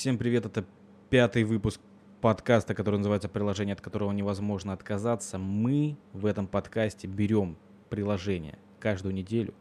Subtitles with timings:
[0.00, 0.64] Всем привет, это
[1.10, 1.78] пятый выпуск
[2.22, 5.36] подкаста, который называется «Приложение, от которого невозможно отказаться».
[5.36, 7.58] Мы в этом подкасте берем
[7.90, 9.52] приложение каждую неделю,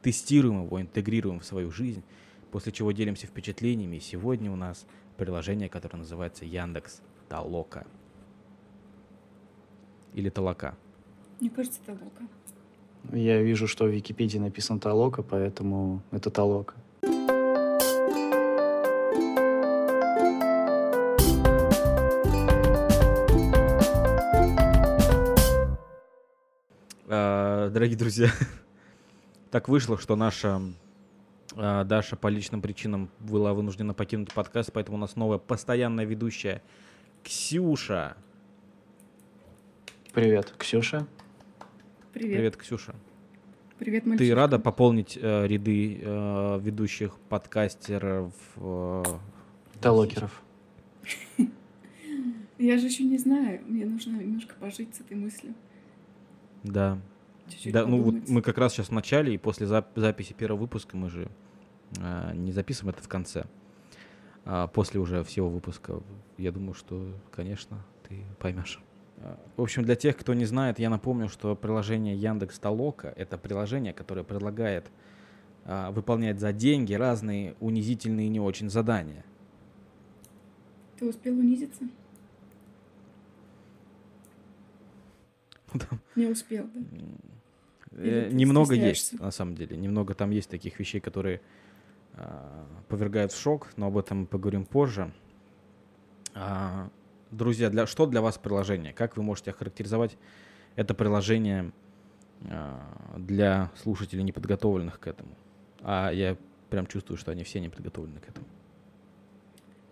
[0.00, 2.04] тестируем его, интегрируем в свою жизнь,
[2.52, 3.96] после чего делимся впечатлениями.
[3.96, 7.84] И сегодня у нас приложение, которое называется Яндекс Толока.
[10.12, 10.76] Или Толока.
[11.40, 12.28] Мне кажется, Толока.
[13.12, 16.76] Я вижу, что в Википедии написано Толока, поэтому это Толока.
[27.74, 28.28] Дорогие друзья,
[29.50, 30.62] так вышло, что наша
[31.56, 36.62] а, Даша по личным причинам была вынуждена покинуть подкаст, поэтому у нас новая постоянная ведущая
[37.24, 38.16] Ксюша.
[40.12, 41.08] Привет, Ксюша.
[42.12, 42.36] Привет.
[42.36, 42.94] Привет, Ксюша.
[43.80, 44.34] Привет, Ты мальчишка.
[44.36, 48.32] рада пополнить э, ряды э, ведущих подкастеров?
[48.54, 49.02] э,
[49.80, 50.44] Толокеров.
[52.56, 53.62] Я же еще не знаю.
[53.66, 55.54] Мне нужно немножко пожить с этой мыслью.
[56.62, 57.00] Да.
[57.48, 58.28] Чуть-чуть Да, ну вот подумать.
[58.28, 61.28] мы как раз сейчас в начале, и после зап- записи первого выпуска мы же
[62.00, 63.44] э, не записываем это в конце.
[64.46, 66.00] А после уже всего выпуска,
[66.38, 68.80] я думаю, что, конечно, ты поймешь.
[69.18, 73.38] А, В общем, для тех, кто не знает, я напомню, что приложение Яндекс Толока— это
[73.38, 74.90] приложение, которое предлагает
[75.64, 79.24] а, выполнять за деньги разные унизительные и не очень задания.
[80.98, 81.84] Ты успел унизиться?
[86.16, 86.80] Не успел, да?
[87.96, 89.76] Или э, Немного есть, на самом деле.
[89.76, 91.40] Немного там есть таких вещей, которые
[92.14, 95.12] а, повергают в шок, но об этом мы поговорим позже.
[96.34, 96.90] А,
[97.34, 98.92] Друзья, для, что для вас приложение?
[98.92, 100.16] Как вы можете охарактеризовать
[100.76, 101.72] это приложение
[102.48, 102.80] а,
[103.16, 105.30] для слушателей, неподготовленных к этому?
[105.80, 106.36] А я
[106.70, 108.46] прям чувствую, что они все не подготовлены к этому.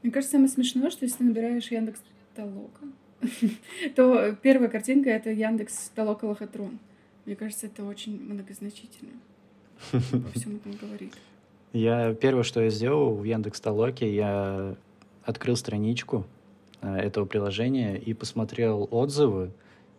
[0.02, 2.00] Мне кажется, самое смешное, что если ты набираешь Яндекс
[2.36, 2.86] Толока,
[3.96, 6.78] то первая картинка— это Яндекс Толока Лохотрон.
[7.26, 9.12] Мне кажется, это очень многозначительно.
[9.92, 11.14] Во всем этом говорит.
[11.72, 14.74] Я первое, что я сделал в Яндекс Толоке, я
[15.24, 16.24] открыл страничку
[16.82, 19.52] э, этого приложения и посмотрел отзывы.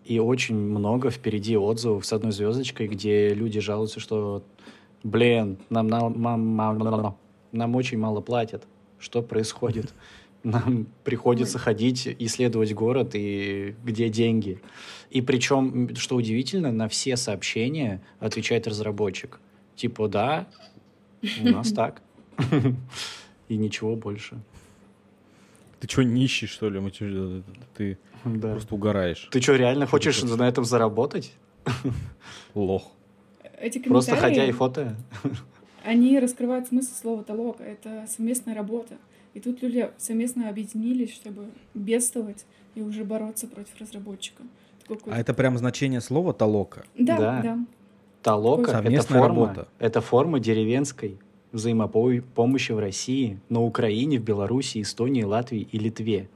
[0.06, 4.44] И очень много впереди отзывов с одной звездочкой, где люди жалуются, что,
[5.02, 7.18] блин, нам, на- мам- мам-
[7.54, 8.64] нам очень мало платят.
[9.00, 9.94] Что происходит?
[10.44, 11.64] Нам приходится Ой.
[11.64, 14.62] ходить, исследовать город и где деньги.
[15.10, 19.40] И причем, что удивительно, на все сообщения отвечает разработчик.
[19.76, 20.48] Типа, да,
[21.42, 22.02] у нас так.
[23.48, 24.38] И ничего больше.
[25.80, 26.80] Ты что, нищий, что ли?
[26.80, 27.42] Мы чё,
[27.76, 29.30] Ты просто угораешь.
[29.32, 31.34] Ты что, реально хочешь на этом заработать?
[32.54, 32.92] Лох.
[33.86, 34.98] Просто ходя и фото?
[35.86, 37.64] они раскрывают смысл слова толока.
[37.64, 38.96] Это совместная работа.
[39.34, 42.46] И тут люди совместно объединились, чтобы бедствовать
[42.76, 44.44] и уже бороться против разработчика.
[44.88, 46.84] Такой А это прям значение слова толока?
[46.98, 47.42] Да, Да.
[47.42, 47.60] да.
[48.22, 49.68] Толока— это форма, работа.
[49.80, 51.18] это форма деревенской
[51.52, 56.30] взаимопомощи в России, на Украине, в Беларуси, Эстонии, Латвии и Литве.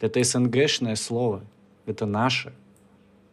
[0.00, 1.42] Это СНГшное слово.
[1.86, 2.52] Это наше.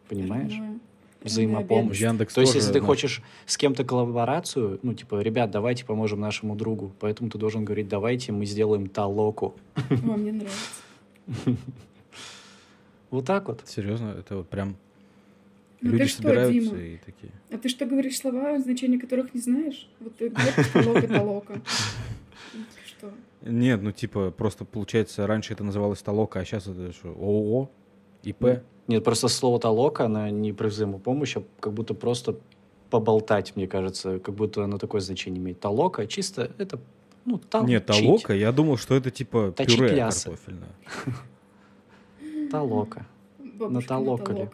[0.08, 0.52] Понимаешь?
[0.52, 0.80] Понимаю.
[1.24, 1.98] Взаимопомощь.
[2.00, 2.86] Яндекс То есть, тоже если ты наш.
[2.86, 7.88] хочешь с кем-то коллаборацию, ну, типа, ребят, давайте поможем нашему другу, поэтому ты должен говорить,
[7.88, 9.54] давайте мы сделаем толоку.
[9.90, 11.56] О, мне нравится.
[13.10, 13.62] Вот так вот.
[13.66, 14.76] Серьезно, это вот прям
[15.80, 16.78] Ну люди ты что, собираются Дима?
[16.78, 17.32] и такие.
[17.50, 19.88] А ты что говоришь слова, значения которых не знаешь?
[20.00, 21.54] Вот ты говоришь толока, толока.
[22.86, 23.12] Что?
[23.42, 27.70] Нет, ну типа просто получается раньше это называлось толока, а сейчас это что, ООО,
[28.24, 28.62] ИП.
[28.86, 32.36] Нет, просто слово толока, оно не про взаимопомощь, а как будто просто
[32.90, 35.60] поболтать, мне кажется, как будто оно такое значение имеет.
[35.60, 36.78] Толока чисто это,
[37.24, 37.68] ну, толчить.
[37.68, 40.30] Нет, толока, я думал, что это типа Точить пюре лясы.
[40.30, 40.74] картофельное.
[42.50, 43.06] Толока.
[43.42, 43.82] Ли?
[43.86, 44.48] толока.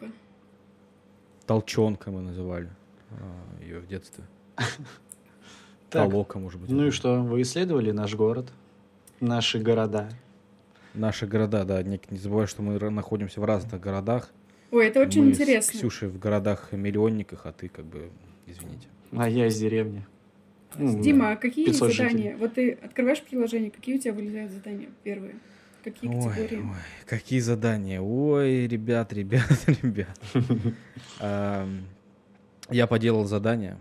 [1.45, 2.69] Толчонка мы называли
[3.61, 4.23] ее в детстве.
[5.89, 6.69] Толока, может быть.
[6.69, 8.47] ну и что, вы исследовали наш город,
[9.19, 10.09] наши города?
[10.93, 14.29] Наши города, да, не, не забывай, что мы находимся в разных городах.
[14.71, 15.73] Ой, это очень мы с интересно.
[15.73, 18.09] Ксюшей в городах-миллионниках, а ты как бы,
[18.45, 18.87] извините.
[19.11, 20.05] А я из деревни.
[20.77, 22.11] Ну, Дима, а какие 500 задания?
[22.17, 22.35] жителей.
[22.35, 25.35] Вот ты открываешь приложение, какие у тебя вылезают задания первые?
[25.83, 26.57] Какие Ой, категории?
[26.61, 27.99] ой, какие задания?
[28.01, 29.49] Ой, ребят, ребят,
[29.81, 30.17] ребят.
[32.69, 33.77] Я поделал задание.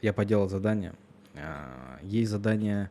[0.00, 0.94] Я поделал задание.
[1.36, 2.90] А, Есть задание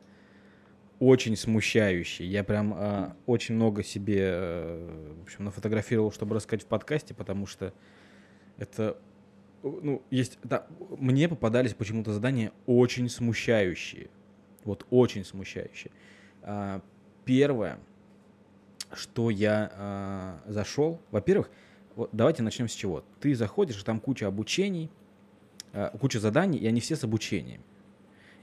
[1.01, 2.29] очень смущающее.
[2.29, 7.47] Я прям а, очень много себе, э, в общем, нафотографировал, чтобы рассказать в подкасте, потому
[7.47, 7.73] что
[8.57, 8.99] это,
[9.63, 10.67] э, ну, есть, да,
[10.99, 14.09] мне попадались почему-то задания очень смущающие.
[14.63, 15.91] Вот очень смущающие.
[16.43, 16.83] А,
[17.25, 17.79] первое,
[18.93, 21.49] что я а, зашел, во-первых,
[21.95, 23.03] вот давайте начнем с чего.
[23.19, 24.91] Ты заходишь, там куча обучений,
[25.73, 27.63] а, куча заданий, и они все с обучением.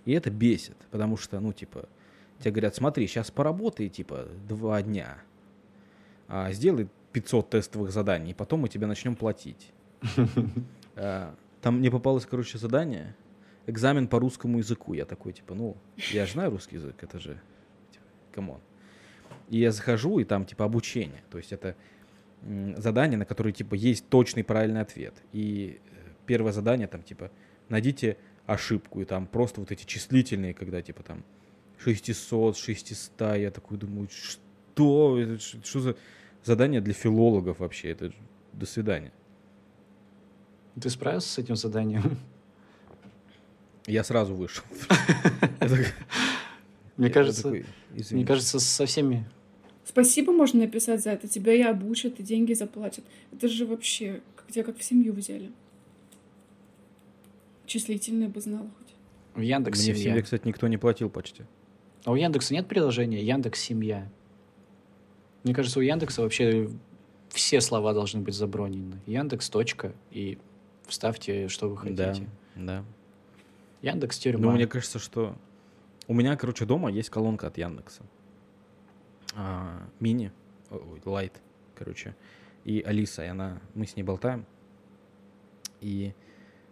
[0.07, 1.89] И это бесит, потому что, ну, типа,
[2.39, 5.19] тебе говорят, смотри, сейчас поработай, типа, два дня,
[6.29, 9.73] а, сделай 500 тестовых заданий, и потом мы тебе начнем платить.
[11.01, 13.15] А, там мне попалось, короче, задание,
[13.69, 14.95] экзамен по русскому языку.
[14.95, 15.77] Я такой, типа, ну,
[16.11, 17.41] я же знаю русский язык, это же,
[17.93, 18.61] типа, come on.
[19.49, 21.23] И я захожу, и там, типа, обучение.
[21.31, 21.77] То есть это
[22.77, 25.15] задание, на которое, типа, есть точный правильный ответ.
[25.33, 27.31] И э, первое задание, там, типа,
[27.69, 31.23] найдите ошибку, и там просто вот эти числительные, когда, типа, там,
[31.83, 34.41] 600, 600, я такой думаю, что,
[35.65, 35.97] что за
[36.45, 38.13] задание для филологов вообще, это
[38.53, 39.13] до свидания.
[40.81, 42.19] Ты справился с этим заданием?
[43.87, 44.65] Я сразу вышел.
[46.97, 47.49] Мне кажется,
[48.11, 49.25] мне кажется, со всеми...
[49.85, 51.29] Спасибо можно написать за это.
[51.29, 53.05] Тебя и обучат, и деньги заплатят.
[53.33, 55.53] Это же вообще, как тебя как в семью взяли.
[57.67, 58.95] Числительные бы знал хоть.
[59.35, 61.45] В Яндекс Мне в семье, кстати, никто не платил почти.
[62.05, 64.09] А у Яндекса нет приложения Яндекс Семья?
[65.45, 66.71] Мне кажется, у Яндекса вообще
[67.31, 69.01] все слова должны быть забронены.
[69.07, 69.49] Яндекс.
[69.51, 70.39] Точка, и
[70.87, 72.27] вставьте, что вы хотите.
[72.55, 72.85] Да, да.
[73.83, 74.47] Яндекс тюрьма.
[74.47, 75.37] Ну, мне кажется, что
[76.07, 78.03] у меня, короче, дома есть колонка от Яндекса.
[79.35, 80.33] А, мини,
[81.05, 81.41] лайт,
[81.75, 82.17] короче.
[82.65, 84.47] И Алиса, и она, мы с ней болтаем.
[85.81, 86.13] И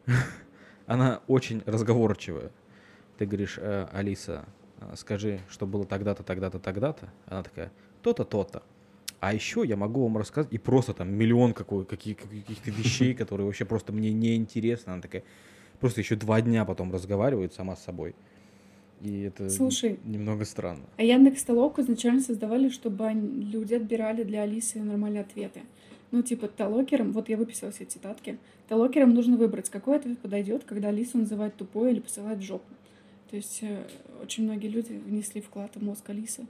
[0.87, 2.51] она очень разговорчивая.
[3.19, 4.47] Ты говоришь, э, Алиса,
[4.95, 7.09] скажи, что было тогда-то, тогда-то, тогда-то.
[7.27, 8.63] Она такая, то-то, то-то.
[9.21, 13.47] А еще я могу вам рассказать, и просто там миллион какой, каких, каких-то вещей, которые
[13.47, 14.91] вообще просто мне не интересны.
[14.91, 15.25] Она такая,
[15.81, 18.15] просто еще два дня потом разговаривает сама с собой.
[19.01, 20.85] И это Слушай, немного странно.
[20.97, 25.63] А Яндекс Толоку изначально создавали, чтобы люди отбирали для Алисы нормальные ответы.
[26.13, 28.39] Ну, типа, талокерам, вот я выписала все цитатки,
[28.69, 32.65] талокерам нужно выбрать, какой ответ подойдет, когда Алису называют тупой или посылают в жопу.
[33.31, 33.85] То есть э,
[34.23, 36.47] очень многие люди внесли вклад в мозг Алисы.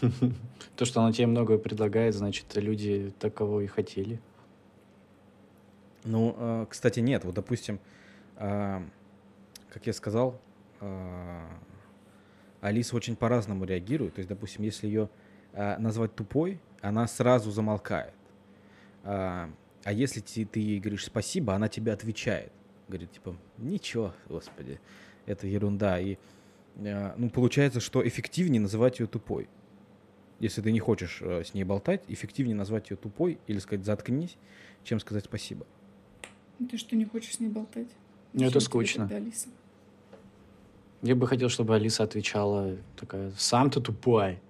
[0.76, 4.20] То, что она тебе многое предлагает, значит, люди таково и хотели.
[6.04, 7.24] Ну, э, кстати, нет.
[7.24, 7.80] Вот, допустим,
[8.36, 8.82] э,
[9.70, 10.40] как я сказал,
[12.60, 14.14] Алиса очень по-разному реагирует.
[14.14, 15.08] То есть, допустим, если ее
[15.54, 18.12] назвать тупой, она сразу замолкает.
[19.02, 19.48] А
[19.86, 22.52] если ты ей говоришь спасибо, она тебе отвечает.
[22.88, 24.78] Говорит, типа, ничего, господи,
[25.26, 26.00] это ерунда.
[26.00, 26.16] И
[26.76, 29.48] ну, получается, что эффективнее называть ее тупой
[30.40, 34.36] если ты не хочешь э, с ней болтать, эффективнее назвать ее тупой или сказать «заткнись»,
[34.82, 35.66] чем сказать «спасибо».
[36.70, 37.88] Ты что, не хочешь с ней болтать?
[38.32, 39.08] Ну, это скучно.
[39.10, 39.48] Алиса?
[41.02, 44.40] Я бы хотел, чтобы Алиса отвечала такая «сам ты тупой».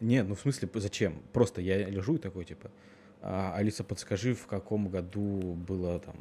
[0.00, 1.22] Не, ну в смысле, зачем?
[1.32, 2.70] Просто я лежу и такой, типа,
[3.22, 6.16] а, Алиса, подскажи, в каком году была там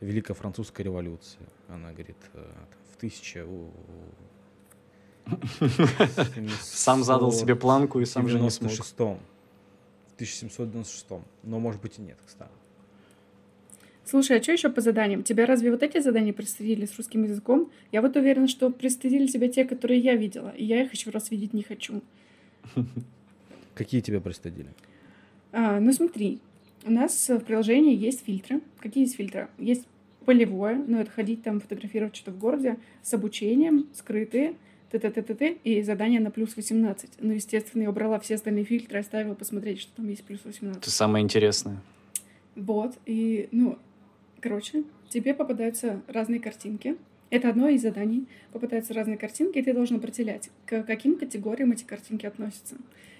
[0.00, 1.46] Великая Французская революция?
[1.68, 2.44] Она говорит, «Э,
[2.92, 3.46] в тысяча
[6.60, 8.72] сам задал себе планку и сам же не смог.
[8.72, 8.92] В
[10.16, 11.06] 1796.
[11.42, 12.50] Но, может быть, и нет, кстати.
[14.04, 15.24] Слушай, а что еще по заданиям?
[15.24, 17.72] Тебя разве вот эти задания пристыдили с русским языком?
[17.90, 21.30] Я вот уверена, что пристыдили тебя те, которые я видела, и я их еще раз
[21.32, 22.02] видеть не хочу.
[23.74, 24.68] Какие тебя пристыдили?
[25.50, 26.40] А, ну смотри,
[26.86, 28.60] у нас в приложении есть фильтры.
[28.78, 29.48] Какие есть фильтры?
[29.58, 29.86] Есть
[30.24, 34.54] полевое, ну это ходить там фотографировать что-то в городе, с обучением, скрытые,
[34.90, 37.10] т-т-т-т-т, и задание на плюс 18.
[37.20, 40.82] Ну, естественно, я убрала все остальные фильтры, оставила посмотреть, что там есть плюс 18.
[40.82, 41.80] Это самое интересное.
[42.54, 43.78] Вот, и, ну,
[44.40, 46.96] короче, тебе попадаются разные картинки.
[47.30, 48.26] Это одно из заданий.
[48.52, 52.76] Попадаются разные картинки, и ты должен определять, к каким категориям эти картинки относятся.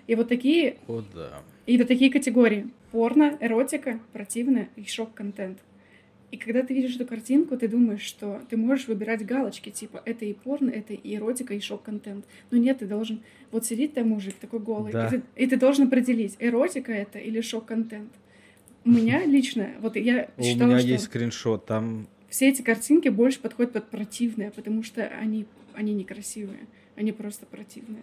[0.07, 0.77] И вот такие...
[0.89, 1.43] О, да.
[1.67, 2.69] И вот такие категории.
[2.93, 5.59] Порно, эротика, противное и шок-контент.
[6.33, 10.25] И когда ты видишь эту картинку, ты думаешь, что ты можешь выбирать галочки, типа, это
[10.25, 12.25] и порно, это и эротика, и шок-контент.
[12.51, 13.21] Но нет, ты должен...
[13.53, 15.07] Вот сидит там мужик такой голый, да.
[15.07, 18.11] и, ты, и ты должен определить, эротика это или шок-контент.
[18.85, 22.09] У меня лично, вот я считала, У меня что есть скриншот, там...
[22.29, 28.03] Все эти картинки больше подходят под противное, потому что они, они некрасивые, они просто противные.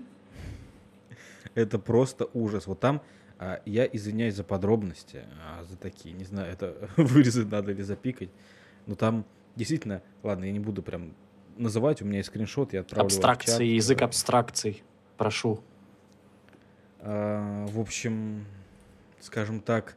[1.56, 2.68] Это просто ужас.
[2.68, 3.02] Вот там
[3.40, 8.30] а, я извиняюсь за подробности, а, за такие, не знаю, это вырезать надо или запикать.
[8.86, 11.14] Но там действительно, ладно, я не буду прям
[11.58, 13.62] называть, у меня есть скриншот, я отправлю Абстракции, чат.
[13.62, 14.84] язык абстракций,
[15.18, 15.62] прошу.
[17.00, 18.46] А, в общем,
[19.20, 19.96] скажем так,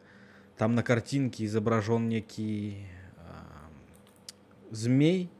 [0.56, 2.86] там на картинке изображен некий
[3.18, 3.70] а,
[4.70, 5.30] змей,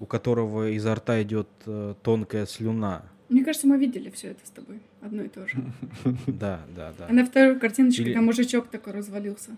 [0.00, 3.04] у которого изо рта идет а, тонкая слюна.
[3.28, 4.80] Мне кажется, мы видели все это с тобой.
[5.02, 5.56] Одно и то же.
[6.26, 7.06] Да, да, да.
[7.08, 9.50] А на второй картиночке Или- там мужичок такой развалился.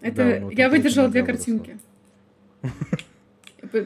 [0.00, 1.78] Это я выдержала две картинки.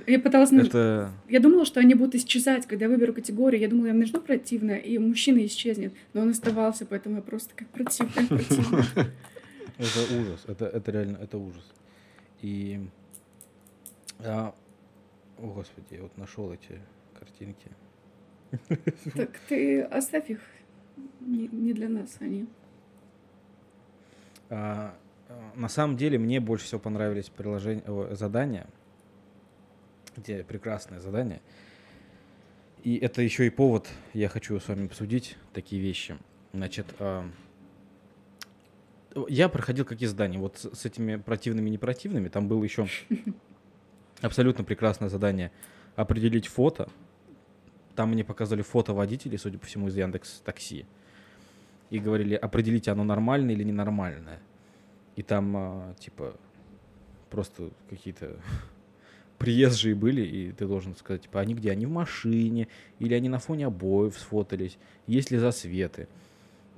[0.07, 0.53] Я пыталась...
[0.53, 1.11] Это...
[1.29, 3.61] Я думала, что они будут исчезать, когда я выберу категорию.
[3.61, 5.93] Я думала, я нажму противное, и мужчина исчезнет.
[6.15, 8.27] Но он оставался, поэтому я просто как противная.
[9.77, 10.45] Это ужас.
[10.47, 11.65] Это, это реально, это ужас.
[12.43, 12.81] И...
[14.21, 14.55] а,
[15.39, 16.81] о, Господи, я вот нашел эти
[17.19, 17.69] картинки.
[19.15, 20.41] Так ты оставь их.
[21.21, 22.47] Не, не для нас они.
[24.51, 24.95] А,
[25.55, 28.67] на самом деле мне больше всего понравились приложения, о, задания,
[30.17, 31.41] где прекрасное задание.
[32.83, 36.19] И это еще и повод, я хочу с вами обсудить такие вещи.
[36.53, 37.29] Значит, а,
[39.29, 40.39] я проходил какие задания.
[40.39, 42.87] Вот с, с этими противными и непротивными там было еще
[44.21, 45.51] абсолютно прекрасное задание
[45.97, 46.89] определить фото.
[47.95, 50.87] Там мне показывали фото водителей, судя по всему, из Яндекс Такси.
[51.91, 54.41] И говорили, определите, оно нормальное или ненормальное.
[55.17, 56.35] И там, а, типа,
[57.31, 58.37] просто какие-то
[59.39, 61.71] приезжие были, и ты должен сказать, типа, они где?
[61.71, 66.09] Они в машине, или они на фоне обоев сфотались, есть ли засветы.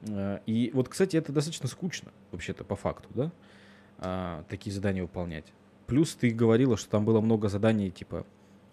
[0.08, 3.32] А, И вот, кстати, это достаточно скучно, вообще-то, по факту, да,
[3.98, 5.46] а, такие задания выполнять.
[5.86, 8.26] Плюс ты говорила, что там было много заданий, типа,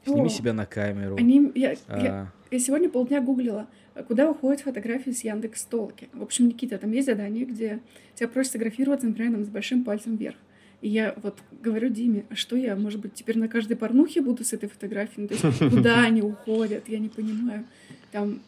[0.06, 1.16] сними О, себя на камеру.
[1.18, 3.68] Они, я, я, а, я сегодня полдня гуглила,
[4.08, 6.10] куда уходят фотографии с Яндекс Толки.
[6.14, 7.80] В общем, Никита, там есть задание, где
[8.16, 10.38] тебя просят сфотографироваться, например, там, с большим пальцем вверх.
[10.82, 14.44] И я вот говорю Диме, а что я, может быть, теперь на каждой порнухе буду
[14.44, 15.22] с этой фотографией?
[15.22, 17.66] Ну, то есть куда они уходят, я не понимаю.
[18.12, 18.42] Там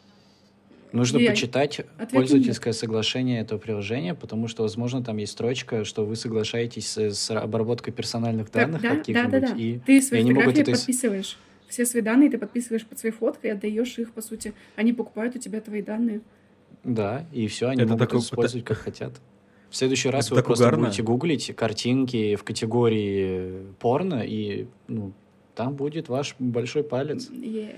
[0.92, 1.80] Нужно Я- почитать
[2.12, 7.30] пользовательское соглашение этого приложения, потому что, возможно, там есть строчка, что вы соглашаетесь с, с
[7.30, 9.30] обработкой персональных данных да, да, каких-нибудь.
[9.30, 9.54] да, да.
[9.56, 11.38] И Ты свои они могут фотографии это подписываешь.
[11.68, 14.54] Все свои данные ты подписываешь под своей фоткой, отдаешь их, по сути.
[14.76, 16.20] Они покупают у тебя твои данные.
[16.84, 19.12] Да, и все, они Это могут такой- использовать как хотят.
[19.68, 20.84] В следующий раз Это вы просто угарно.
[20.86, 25.12] будете гуглить картинки в категории порно, и ну,
[25.56, 27.28] там будет ваш большой палец.
[27.30, 27.74] Е.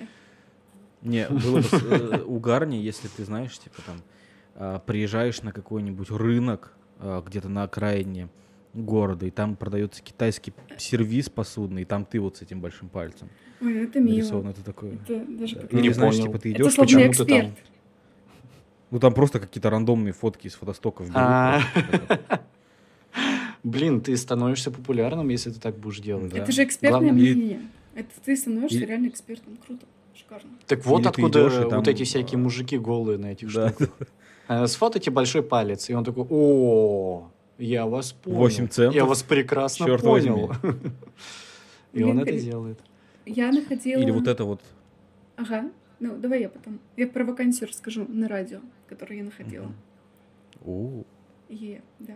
[1.03, 3.97] Не, было бы э, угарнее, если ты знаешь, типа там
[4.55, 8.29] а, приезжаешь на какой-нибудь рынок а, где-то на окраине
[8.75, 13.29] города, и там продается китайский сервис посудный, и там ты вот с этим большим пальцем
[13.61, 14.17] Ой, это мило.
[14.17, 14.49] нарисован.
[14.49, 14.95] Это такое.
[14.95, 15.81] Это даже Да.
[15.81, 16.27] Не знаешь, понял.
[16.27, 17.29] типа ты Это идешь, почему ты эксперт.
[17.29, 17.55] там?
[18.91, 21.17] ну там просто какие-то рандомные фотки из фотостоков берут.
[21.17, 21.61] А.
[21.73, 22.41] просто.
[23.63, 26.33] Блин, ты становишься популярным, если ты так будешь делать.
[26.33, 27.61] Это же экспертное мнение.
[27.95, 29.57] Это ты становишься реально экспертом.
[29.67, 29.87] Круто.
[30.19, 30.51] Шикарно.
[30.67, 33.69] Так вот Или откуда идёшь, и вот там, эти всякие мужики голые на этих Да.
[33.71, 33.91] штуках.
[34.51, 38.39] А, Сфотайте большой палец, и он такой, о, я вас понял.
[38.39, 38.95] Восемь центов?
[38.95, 40.51] Я вас прекрасно Чёрт понял.
[41.93, 42.79] И Блин, он это при- делает.
[43.27, 44.01] Я находила...
[44.01, 44.63] Или вот это вот.
[45.37, 45.71] Ага.
[46.01, 46.81] Ну, давай я потом.
[46.97, 49.71] Я про вакансию расскажу на радио, которую я находила.
[50.65, 51.03] О,
[51.51, 52.15] Е, да.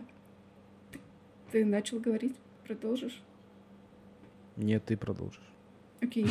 [1.51, 2.35] Ты начал говорить?
[2.65, 3.21] Продолжишь?
[4.57, 5.52] Нет, ты продолжишь.
[6.03, 6.25] Окей.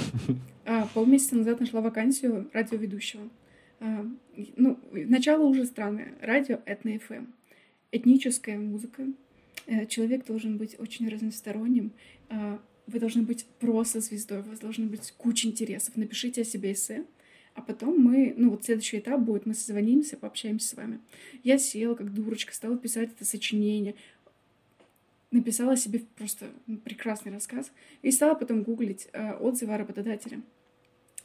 [0.67, 3.29] А, полмесяца назад нашла вакансию радиоведущего.
[3.81, 4.07] А,
[4.57, 6.15] ну, начало уже странное.
[6.21, 7.25] Радио Этно ФМ.
[7.91, 9.07] Этническая музыка.
[9.67, 11.93] Э, Человек должен быть очень разносторонним.
[12.29, 15.97] А, Вы должны быть просто звездой, у вас должны быть куча интересов.
[15.97, 17.05] Напишите о себе эссе.
[17.55, 21.01] А потом мы, ну вот следующий этап будет, мы созвонимся, пообщаемся с вами.
[21.43, 23.95] Я села как дурочка, стала писать это сочинение,
[25.33, 26.47] написала себе просто
[26.85, 27.73] прекрасный рассказ
[28.03, 30.43] и стала потом гуглить э, отзывы о работодателе.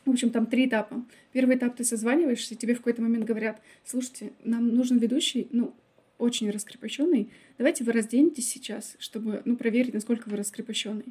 [0.06, 1.06] В общем, там три этапа.
[1.34, 5.76] Первый этап ты созваниваешься, и тебе в какой-то момент говорят, слушайте, нам нужен ведущий, ну,
[6.18, 7.30] очень раскрепощенный.
[7.58, 11.06] Давайте вы разденетесь сейчас, чтобы, ну, проверить, насколько вы раскрепощенный.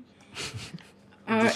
[1.26, 1.50] А,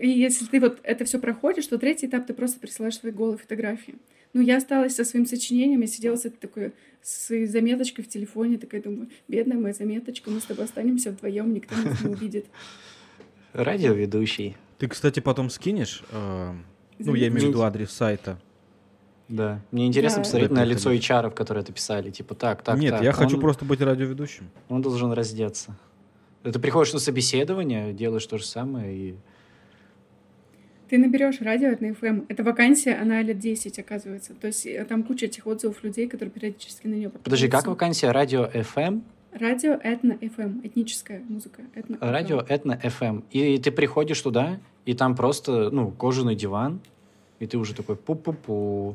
[0.00, 3.38] и если ты вот это все проходишь, то третий этап ты просто присылаешь свои голые
[3.38, 3.96] фотографии.
[4.32, 8.58] Ну, я осталась со своим сочинением, я сидела с этой такой, с заметочкой в телефоне,
[8.58, 12.46] такая думаю, бедная моя заметочка, мы с тобой останемся вдвоем, никто нас не увидит.
[13.52, 14.56] Радиоведущий.
[14.78, 16.52] Ты, кстати, потом скинешь, э,
[16.98, 18.38] ну, я имею в виду адрес сайта.
[19.28, 19.60] Да.
[19.70, 20.22] Мне интересно Да.
[20.24, 20.92] посмотреть Куда на лицо?
[20.92, 22.10] HR, которые это писали.
[22.10, 23.02] Типа, так, так, Нет, так.
[23.02, 24.48] я хочу он- просто быть радиоведущим.
[24.68, 25.76] Он должен раздеться.
[26.42, 29.14] Ты приходишь на собеседование, делаешь то же самое и...
[30.92, 32.26] Ты наберешь радио от FM.
[32.28, 34.34] Эта вакансия, она лет 10, оказывается.
[34.34, 38.10] То есть э, там куча этих отзывов людей, которые периодически на нее Подожди, как вакансия?
[38.10, 39.00] Радио FM?
[39.32, 40.60] Радио Этно FM.
[40.66, 41.62] Этническая музыка.
[41.74, 42.10] Этно FM.
[42.10, 43.24] Радио Этно FM.
[43.30, 46.78] И ты приходишь туда, и там просто, ну, кожаный диван,
[47.38, 48.94] и ты уже такой пу-пу-пу.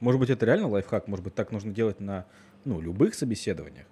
[0.00, 1.08] Может быть, это реально лайфхак?
[1.08, 2.26] Может быть, так нужно делать на
[2.66, 3.86] ну, любых собеседованиях?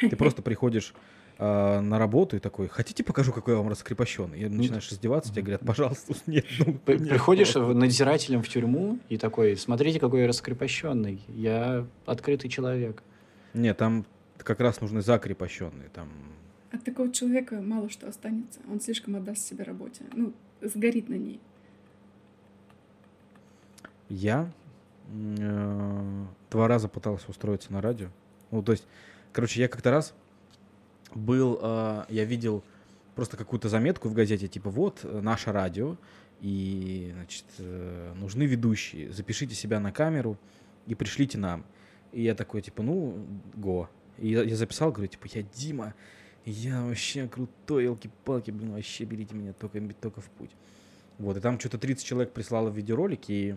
[0.00, 0.94] Ты просто приходишь
[1.38, 4.40] а, на работу и такой, хотите покажу, какой я вам раскрепощенный?
[4.40, 6.44] И начинаешь издеваться, тебе говорят, пожалуйста, нет.
[6.58, 7.74] Ну, нет, Приходишь просто».
[7.74, 11.20] надзирателем в тюрьму и такой, смотрите, какой я раскрепощенный.
[11.28, 13.02] Я открытый человек.
[13.52, 14.04] Нет, там
[14.38, 15.88] как раз нужны закрепощенные.
[15.92, 16.08] Там
[16.70, 18.60] От такого человека мало что останется.
[18.70, 20.04] Он слишком отдаст себя работе.
[20.12, 21.40] Ну, сгорит на ней.
[24.08, 24.50] я
[25.08, 28.08] э, два раза пытался устроиться на радио.
[28.50, 28.86] Ну, то есть,
[29.32, 30.14] короче, я как-то раз
[31.16, 32.62] был, э, я видел
[33.14, 35.96] просто какую-то заметку в газете, типа, вот, э, наше радио,
[36.40, 40.38] и, значит, э, нужны ведущие, запишите себя на камеру
[40.86, 41.64] и пришлите нам.
[42.12, 43.88] И я такой, типа, ну, го.
[44.18, 45.94] И я, я записал, говорю, типа, я Дима,
[46.44, 50.50] я вообще крутой, елки-палки, блин, вообще берите меня только, только в путь.
[51.18, 53.56] Вот, и там что-то 30 человек прислало видеоролики, и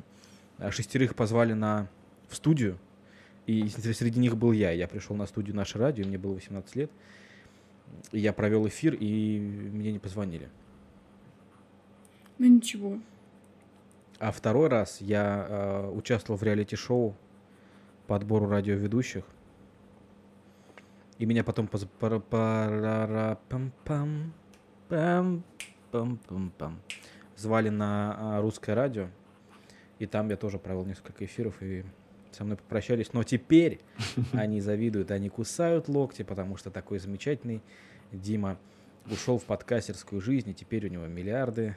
[0.57, 1.89] а, шестерых позвали на,
[2.29, 2.79] в студию,
[3.45, 4.71] и среди них был я.
[4.71, 6.91] Я пришел на студию «Наше радио», мне было 18 лет,
[8.12, 10.50] я провел эфир, и мне не позвонили.
[12.38, 13.00] Ну ничего.
[14.20, 17.15] А второй раз я э, участвовал в реалити-шоу
[18.08, 19.25] по отбору радиоведущих.
[21.17, 24.32] И меня потом поз- пам-
[27.36, 29.08] звали на а, русское радио.
[30.00, 31.84] И там я тоже провел несколько эфиров, и
[32.31, 33.13] со мной попрощались.
[33.13, 33.79] Но теперь
[34.34, 37.62] они завидуют, они кусают локти, потому что такой замечательный
[38.12, 38.57] Дима
[39.10, 41.75] ушел в подкастерскую жизнь, и теперь у него миллиарды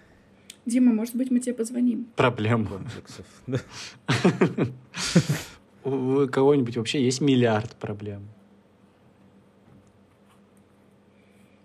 [0.67, 2.05] Дима, может быть, мы тебе позвоним?
[2.17, 2.67] Проблем.
[2.67, 3.27] комплексов.
[5.85, 8.29] У кого-нибудь вообще есть миллиард проблем.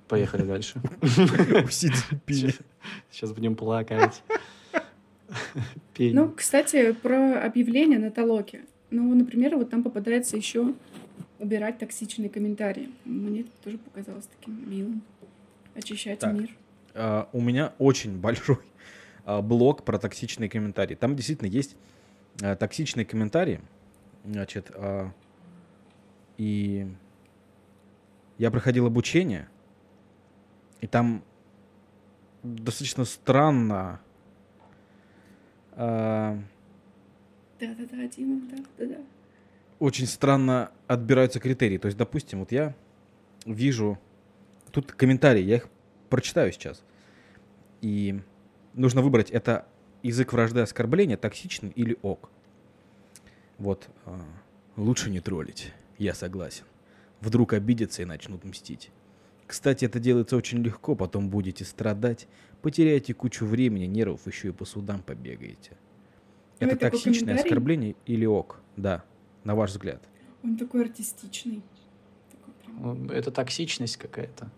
[0.08, 0.80] Поехали дальше.
[1.70, 4.24] Сейчас будем плакать.
[5.98, 8.62] Ну, кстати, про объявления на Толоке.
[8.96, 10.74] Ну, например, вот там попадается еще
[11.38, 12.92] убирать токсичные комментарии.
[13.04, 15.02] Мне это тоже показалось таким милым.
[15.74, 16.34] Очищать Так.
[16.34, 16.56] мир.
[16.94, 18.60] А, у меня очень большой
[19.26, 20.96] а, блог про токсичные комментарии.
[20.96, 21.76] Там действительно есть
[22.42, 23.60] а, токсичные комментарии.
[24.24, 24.72] Значит,
[26.38, 26.88] и
[28.40, 29.48] я проходил обучение,
[30.82, 31.24] и там
[32.42, 34.02] достаточно странно
[37.60, 38.98] Да-да-да, Дима, да-да-да.
[39.80, 41.78] очень странно отбираются критерии.
[41.78, 42.76] То есть, допустим, вот я
[43.46, 43.98] вижу
[44.72, 45.70] тут комментарии, я их
[46.10, 46.84] прочитаю сейчас.
[47.82, 48.20] И
[48.74, 49.68] нужно выбрать, это
[50.04, 52.30] язык вражды оскорбления, токсичный или ок.
[53.58, 53.88] Вот.
[54.06, 54.22] а,
[54.76, 56.66] Лучше не троллить, я согласен.
[57.22, 58.92] Вдруг обидятся и начнут мстить.
[59.48, 62.28] Кстати, это делается очень легко, потом будете страдать,
[62.62, 65.78] потеряете кучу времени, нервов, еще и по судам побегаете.
[66.60, 68.60] Ну, Это токсичное оскорбление или ок?
[68.78, 69.04] Да,
[69.44, 70.02] на ваш взгляд.
[70.44, 71.64] Он такой артистичный.
[72.32, 73.06] Такой прям.
[73.06, 74.50] Ну, Это токсичность какая-то.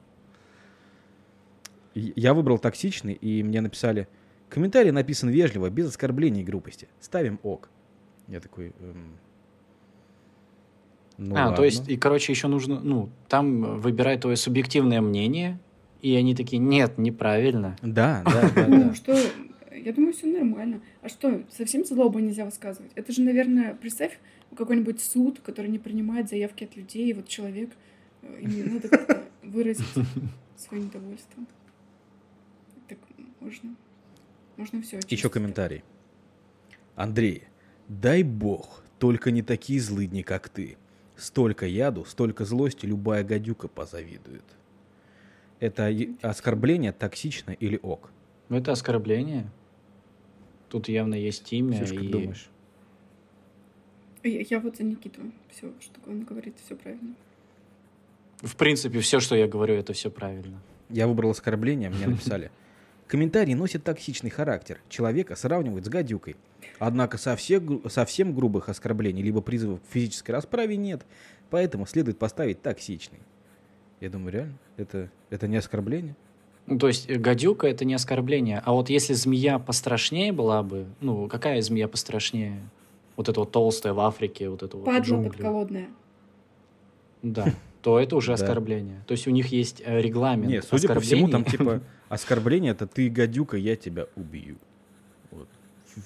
[1.95, 4.07] Я выбрал токсичный, и мне написали,
[4.49, 6.87] комментарий написан вежливо, без оскорблений и грубости.
[6.99, 7.69] Ставим ок.
[8.27, 9.17] Я такой, эм,
[11.17, 11.55] ну а, ладно.
[11.55, 15.59] то есть, и, короче, еще нужно, ну, там выбирай твое субъективное мнение,
[16.01, 17.75] и они такие, нет, неправильно.
[17.81, 19.17] Да, да, да, Ну, что,
[19.87, 20.81] я думаю, все нормально.
[21.01, 22.91] А что, совсем злобу нельзя высказывать?
[22.95, 24.19] Это же, наверное, представь,
[24.53, 27.69] какой-нибудь суд, который не принимает заявки от людей, и вот человек,
[28.21, 29.85] э, ему надо как-то выразить
[30.57, 31.41] свое недовольство.
[32.89, 32.97] Так
[33.39, 33.77] можно.
[34.57, 35.85] Можно все Еще комментарий.
[36.95, 37.43] Андрей,
[37.87, 40.75] дай бог, только не такие злыдни, как ты.
[41.15, 44.43] Столько яду, столько злости, любая гадюка позавидует.
[45.61, 45.89] Это
[46.21, 48.11] оскорбление токсично или ок?
[48.49, 49.49] Ну, это оскорбление.
[50.69, 51.79] Тут явно есть имя.
[51.79, 52.07] Как и...
[52.07, 52.49] думаешь?
[54.23, 55.21] Я, я вот за Никиту.
[55.49, 57.15] Все, что он говорит, все правильно.
[58.37, 60.61] В принципе, все, что я говорю, это все правильно.
[60.89, 62.51] Я выбрал оскорбление, мне написали.
[63.07, 64.79] Комментарий носит токсичный характер.
[64.89, 66.35] Человека сравнивают с гадюкой.
[66.77, 71.05] Однако совсем, совсем грубых оскорблений либо призывов к физической расправе нет.
[71.49, 73.19] Поэтому следует поставить токсичный.
[74.01, 74.57] Я думаю, реально?
[74.75, 76.15] Это, это не оскорбление?
[76.67, 78.61] Ну, то есть, э, гадюка— это не оскорбление.
[78.63, 82.61] А вот если змея пострашнее была бы, ну, какая змея пострашнее?
[83.15, 85.87] Вот эта вот толстая в Африке, вот эта вот Падла подколодная.
[87.23, 89.01] Да, то это уже оскорбление.
[89.07, 92.85] То есть у них есть э, регламент Нет, судя по всему, там типа оскорбление это
[92.85, 94.57] ты гадюка, я тебя убью.
[95.31, 95.47] Вот.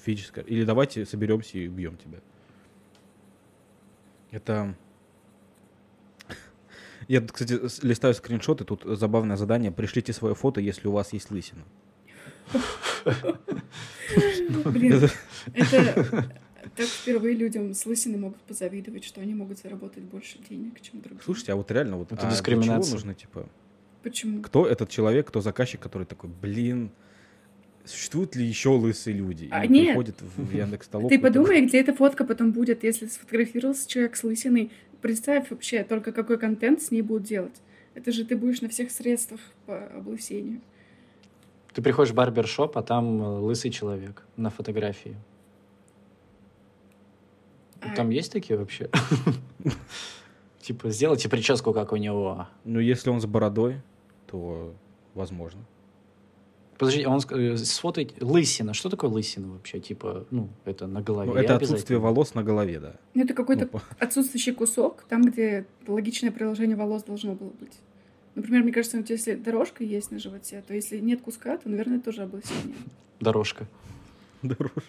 [0.04, 0.44] Физическое.
[0.44, 2.20] Или давайте соберемся и убьем тебя.
[4.30, 4.74] Это...
[7.12, 9.70] Я, тут, кстати, листаю скриншоты, тут забавное задание.
[9.70, 11.62] Пришлите свое фото, если у вас есть лысина.
[14.64, 15.10] Блин,
[15.52, 16.32] это
[16.74, 21.20] так впервые людям с лысиной могут позавидовать, что они могут заработать больше денег, чем другие.
[21.22, 22.82] Слушайте, а вот реально, вот Это а для дискриминация.
[22.82, 23.46] чего нужно, типа,
[24.02, 24.40] Почему?
[24.40, 26.92] Кто этот человек, кто заказчик, который такой, блин,
[27.84, 29.44] существуют ли еще лысые люди?
[29.44, 29.88] И А, нет.
[29.88, 30.88] приходит в Яндекс.
[31.10, 34.70] Ты подумай, где эта фотка потом будет, если сфотографировался человек с лысиной.
[35.02, 37.60] Представь вообще только, какой контент с ней будут делать.
[37.94, 40.60] Это же ты будешь на всех средствах по облысению.
[41.74, 45.16] Ты приходишь в барбершоп, а там э, лысый человек на фотографии.
[47.80, 48.88] А, Там есть такие вообще?
[50.60, 52.46] Типа, сделайте прическу, как у него.
[52.64, 53.80] Ну, если он с бородой,
[54.28, 54.72] то
[55.14, 55.60] возможно.
[56.78, 58.74] Подожди, он ск- э, сфотать лысина.
[58.74, 59.78] Что такое лысина вообще?
[59.78, 62.94] Типа, ну, это на голове Ну, это отсутствие волос на голове, да.
[63.14, 67.78] Ну, это какой-то Ну, отсутствующий кусок, там, где логичное продолжение волос должно было быть.
[68.34, 72.00] Например, мне кажется, вот если дорожка есть на животе, то если нет куска, то, наверное,
[72.00, 72.74] тоже облысение.
[73.20, 73.68] Дорожка.
[74.42, 74.82] Дорожка.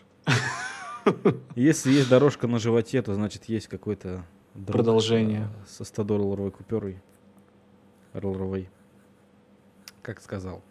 [1.55, 5.49] Если есть дорожка на животе, то значит есть какой-то друг, Продолжение.
[5.65, 7.01] э, со 100-долларовой купюрой.
[8.13, 8.69] Долларовой.
[10.01, 10.63] Как сказал.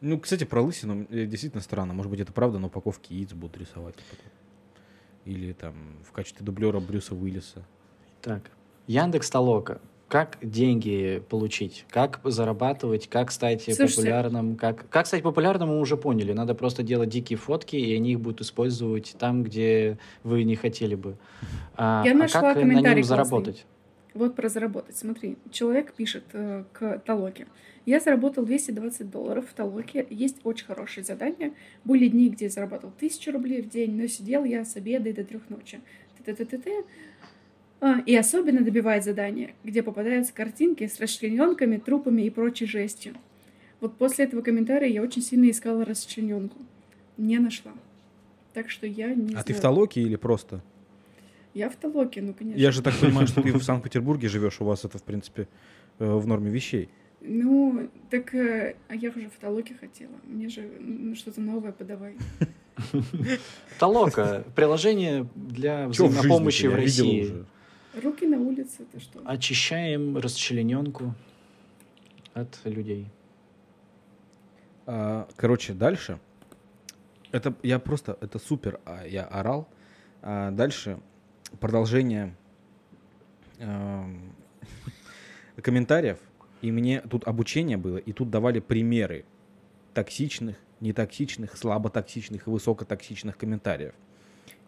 [0.00, 1.92] Ну, кстати, про лысину э, действительно странно.
[1.92, 3.94] Может быть, это правда, но упаковки яиц будут рисовать.
[5.24, 5.74] Или там
[6.08, 7.64] в качестве дублера Брюса Уиллиса.
[8.22, 8.50] Так.
[8.86, 9.80] Яндекс Толока.
[10.08, 11.84] Как деньги получить?
[11.88, 13.08] Как зарабатывать?
[13.08, 13.96] Как стать Слушайте.
[13.96, 14.56] популярным?
[14.56, 16.32] Как, как стать популярным, мы уже поняли.
[16.32, 20.96] Надо просто делать дикие фотки, и они их будут использовать там, где вы не хотели
[20.96, 21.16] бы.
[21.76, 23.24] А, Я а нашла как на комментарий нем классный.
[23.24, 23.66] заработать?
[24.14, 24.96] Вот про заработать.
[24.96, 27.46] Смотри, человек пишет э, к Толоке.
[27.86, 30.06] Я заработал 220 долларов в Толоке.
[30.10, 31.52] Есть очень хорошие задания.
[31.84, 35.12] Были дни, где я заработал 1000 рублей в день, но сидел я с обеда и
[35.12, 35.80] до трех ночи.
[36.18, 36.70] Т-т-т-т-т.
[37.80, 43.14] А, и особенно добивает задания, где попадаются картинки с расчлененками, трупами и прочей жестью.
[43.80, 46.58] Вот после этого комментария я очень сильно искала расчлененку.
[47.16, 47.72] Не нашла.
[48.52, 49.74] Так что я не А ты в знаю.
[49.74, 50.62] Толоке или просто?
[51.54, 52.60] Я в Толоке, ну, конечно.
[52.60, 55.48] Я же так понимаю, что ты в Санкт-Петербурге живешь, у вас это, в принципе,
[55.98, 56.88] э, в норме вещей.
[57.20, 60.12] Ну, так э, а я уже в Толоке хотела.
[60.24, 62.16] Мне же м, что-то новое подавай.
[63.78, 64.44] Толока.
[64.54, 67.44] Приложение для взаимопомощи в России.
[68.00, 69.20] Руки на улице, это что?
[69.24, 71.14] Очищаем расчлененку
[72.34, 73.08] от людей.
[74.86, 76.20] А, Короче, дальше.
[77.32, 79.68] Это я просто, это супер, а, я орал.
[80.22, 81.00] А дальше
[81.58, 82.34] продолжение
[83.58, 84.34] эм,
[85.62, 86.18] комментариев.
[86.62, 89.24] И мне тут обучение было, и тут давали примеры
[89.94, 93.94] токсичных, нетоксичных, слаботоксичных и высокотоксичных комментариев.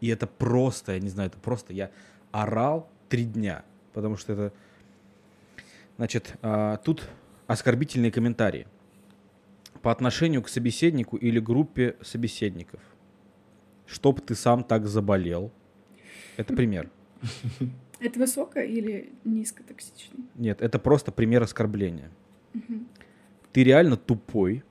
[0.01, 1.91] И это просто, я не знаю, это просто я
[2.33, 4.53] орал три дня, потому что это,
[5.97, 7.09] значит, а, тут
[7.47, 8.67] оскорбительные комментарии
[9.83, 12.81] по отношению к собеседнику или группе собеседников.
[13.87, 15.53] Чтоб ты сам так заболел.
[16.37, 16.91] Это пример.
[18.01, 20.25] Это высоко или низко токсичный?
[20.35, 22.11] Нет, это просто пример оскорбления.
[23.53, 24.65] Ты реально тупой.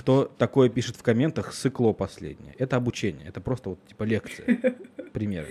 [0.00, 2.54] Кто такое пишет в комментах, сыкло последнее.
[2.58, 3.28] Это обучение.
[3.28, 4.74] Это просто вот типа лекция.
[5.12, 5.46] Пример.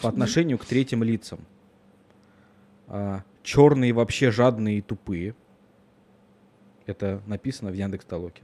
[0.00, 1.40] По отношению к третьим лицам.
[3.42, 5.34] черные вообще жадные и тупые.
[6.86, 8.42] Это написано в Яндекс Толоке.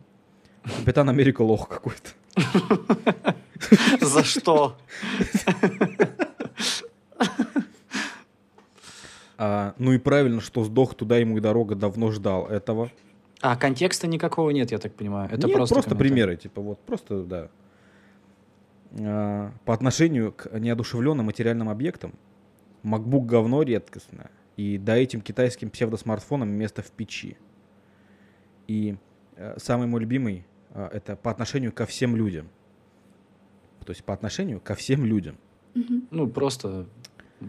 [0.62, 2.10] Капитан Америка лох какой-то.
[4.00, 4.76] За что?
[9.36, 12.90] А, ну и правильно, что сдох туда ему и дорога давно ждал этого.
[13.40, 15.28] А контекста никакого нет, я так понимаю.
[15.30, 15.98] Это Нет, просто, комментарий.
[15.98, 17.48] примеры, типа вот, просто, да.
[19.00, 22.14] А, по отношению к неодушевленным материальным объектам,
[22.84, 27.36] MacBook говно редкостное, и да этим китайским псевдосмартфонам место в печи.
[28.66, 28.96] И
[29.36, 32.48] э, самый мой любимый э, это по отношению ко всем людям.
[33.84, 35.36] То есть по отношению ко всем людям.
[35.74, 36.08] Мгм.
[36.10, 36.86] Ну, просто...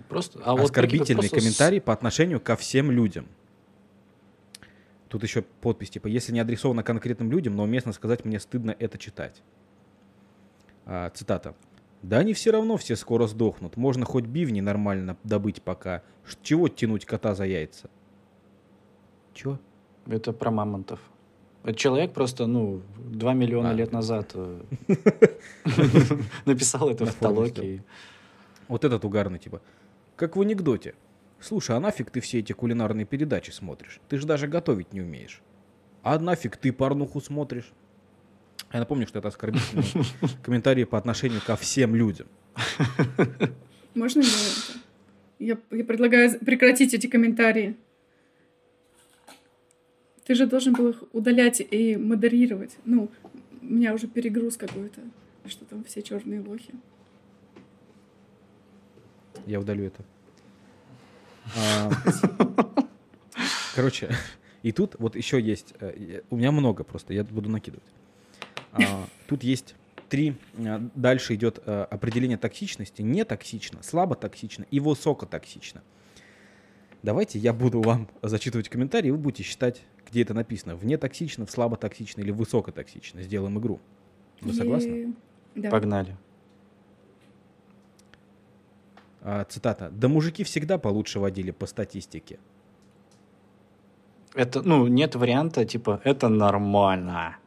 [0.10, 3.28] просто а Оскорбительный вот просто с- комментарий по отношению ко всем людям.
[5.08, 8.98] Тут еще подпись, типа, если не адресовано конкретным людям, но уместно сказать, мне стыдно это
[8.98, 9.42] читать.
[10.86, 11.56] А, цитата.
[12.02, 13.78] Да они все равно все скоро сдохнут.
[13.78, 16.04] Можно хоть бивни нормально добыть пока.
[16.44, 17.90] Чего тянуть кота за яйца?
[19.34, 19.60] Чего?
[20.06, 21.00] Это про мамонтов.
[21.66, 23.74] Это человек просто, ну, 2 миллиона А.
[23.74, 24.62] лет назад э,
[26.46, 27.84] написал это в Толоке.
[28.68, 29.62] Вот этот угарный, типа.
[30.16, 30.94] Как в анекдоте.
[31.40, 34.00] Слушай, а нафиг ты все эти кулинарные передачи смотришь?
[34.10, 35.42] Ты же даже готовить не умеешь.
[36.04, 37.72] А нафиг ты порнуху смотришь?
[38.72, 39.86] Я напомню, что это оскорбительные
[40.44, 42.28] комментарии по отношению ко всем людям.
[43.96, 44.28] Можно я?
[45.40, 47.76] Я, я предлагаю прекратить эти комментарии.
[50.26, 52.78] Ты же должен был их удалять и модерировать.
[52.84, 53.10] Ну,
[53.62, 55.02] у меня уже перегруз какой-то.
[55.48, 56.74] Что там все черные лохи.
[59.46, 60.04] Я удалю это.
[61.56, 61.92] А,
[63.76, 64.10] Короче,
[64.66, 67.86] И тут вот еще есть, э, у меня много просто, я буду накидывать.
[68.72, 69.76] А, тут есть
[70.10, 75.84] три, а, дальше идет а, определение токсичности, не токсично, слабо токсично и высокотоксично.
[77.04, 81.52] Давайте я буду вам зачитывать комментарии, вы будете считать, где это написано, вне токсично, в
[81.52, 83.22] слабо токсично или высокотоксично.
[83.22, 83.80] Сделаем игру.
[84.42, 85.14] Вы согласны?
[85.56, 85.70] Да.
[85.70, 86.18] Погнали.
[89.22, 89.90] А, цитата.
[89.90, 92.40] Да мужики всегда получше водили по статистике.
[94.36, 97.38] Это, ну, нет варианта, типа, это нормально.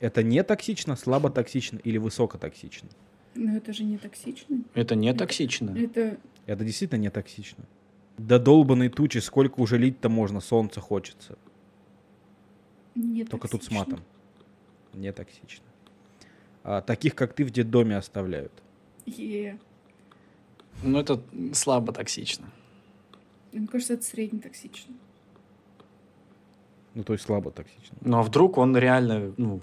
[0.00, 2.88] Это не токсично, слабо токсично или высокотоксично?
[3.34, 4.64] Но это же не токсично.
[4.74, 5.76] Это не токсично.
[5.76, 7.64] Это Это действительно не токсично.
[8.18, 11.38] Да долбаные тучи, сколько уже лить-то можно, солнце хочется.
[13.00, 14.00] Не Только тут с матом.
[14.94, 15.64] Не токсично.
[16.62, 18.52] А, таких, как ты, в детдоме оставляют.
[19.06, 19.58] Е.
[20.82, 22.50] Ну, это слабо токсично.
[23.52, 24.94] Мне кажется, это средне токсично.
[26.94, 27.96] Ну, то есть слабо токсично.
[28.00, 29.60] Ну, а вдруг он реально, ну,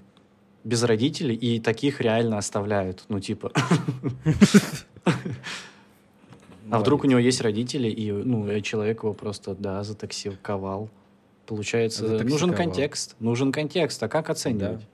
[0.64, 3.52] без родителей, и таких реально оставляют, ну, типа.
[6.70, 10.90] А вдруг у него есть родители, и, ну, человек его просто, да, затоксиковал.
[11.48, 13.16] Получается, нужен контекст.
[13.20, 14.04] Нужен контекст.
[14.04, 14.86] А как оценивать?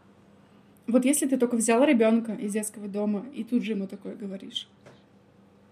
[0.86, 4.68] Вот если ты только взял ребенка из детского дома и тут же ему такое говоришь,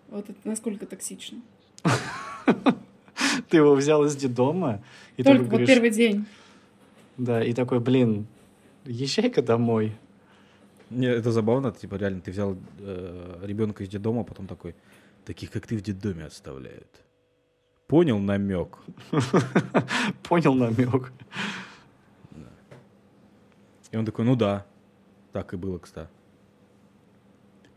[0.10, 1.40] вот это насколько токсично.
[3.50, 4.82] Ты его взял из детдома,
[5.18, 6.26] и только вот первый день.
[7.18, 8.26] да, и такой, блин,
[8.86, 9.94] езжай-ка домой.
[10.90, 12.58] Не, это забавно, типа реально ты взял
[13.42, 14.76] ребенка из детдома, а потом такой,
[15.26, 16.88] таких как ты в детдоме оставляют.
[17.92, 18.78] Понял намек?
[20.24, 21.12] Понял намек.
[23.92, 24.66] И он такой, ну да,
[25.34, 26.08] так и было, кстати.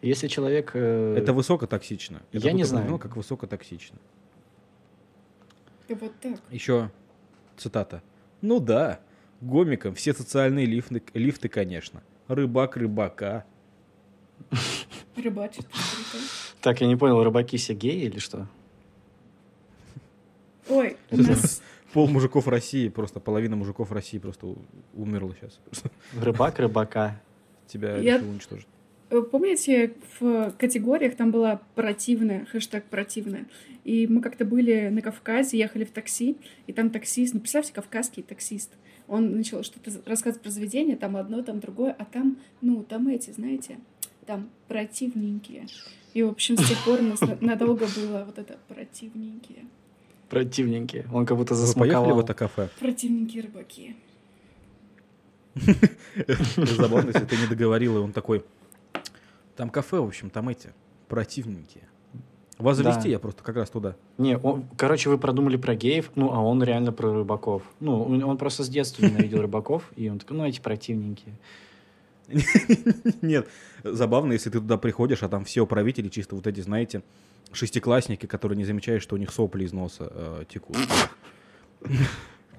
[0.03, 0.71] Если человек...
[0.75, 2.23] э, Это высокотоксично.
[2.31, 2.83] Это я не знаю.
[2.83, 3.99] определено как высокотоксично.
[5.89, 6.39] И вот так.
[6.53, 6.93] Еще
[7.57, 8.01] цитата.
[8.41, 9.01] Ну да,
[9.41, 12.05] гомикам все социальные лифты, лифты, конечно.
[12.29, 13.45] Рыбак рыбака.
[15.17, 15.67] Рыбачит.
[16.61, 18.47] Так, я не понял, рыбаки все геи или что?
[20.69, 24.49] Ой, у нас Пол мужиков России, просто половина мужиков России просто
[24.95, 25.61] умерла сейчас.
[26.21, 27.21] Рыбак рыбака.
[27.69, 28.67] Тебя Я- решил уничтожить.
[29.11, 33.47] Э, Помните, в категориях там была противная, хэштег противная.
[33.85, 38.23] И мы как-то были на Кавказе, ехали в такси, и там таксист, ну, представьте, кавказский
[38.23, 38.73] таксист.
[39.07, 43.31] Он начал что-то рассказывать про заведение, там одно, там другое, а там, ну, там эти,
[43.31, 43.79] знаете,
[44.27, 45.67] там противненькие.
[46.15, 49.67] И, в общем, с тех пор у нас на- надолго было вот это противненькие.
[50.29, 51.07] Противненькие.
[51.13, 52.17] Он как будто Вы поехали засмаковал.
[52.17, 52.69] в это кафе?
[52.81, 53.97] Противненькие рыбаки.
[56.57, 58.45] Забавно, если ты не договорил, и он такой,
[59.57, 60.73] там кафе, в общем, там эти,
[61.09, 61.85] противненькие.
[62.59, 62.85] Вас Да.
[62.93, 63.97] завести я просто как раз туда.
[64.19, 67.63] Не, он- короче, вы продумали про геев, ну, а он реально про рыбаков.
[67.81, 71.35] Ну, он он просто с детства ненавидел рыбаков, и он такой, ну, эти противненькие.
[73.23, 73.49] Нет,
[73.83, 77.03] забавно, если ты туда приходишь, а там все управители чисто вот эти, знаете,
[77.57, 80.77] шестиклассники, которые не замечают, что у них сопли из носа э, текут.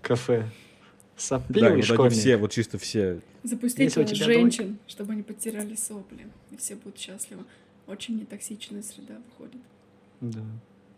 [0.01, 0.39] Кафе.
[0.39, 3.21] Да, и Сопливый вот они все, вот чисто все.
[3.43, 7.43] Запустить Если у женщин, чтобы они потеряли сопли, и все будут счастливы.
[7.87, 9.61] Очень нетоксичная среда выходит.
[10.19, 10.41] Да.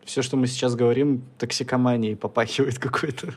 [0.06, 3.36] Все, что мы сейчас говорим, токсикоманией попахивает какой-то.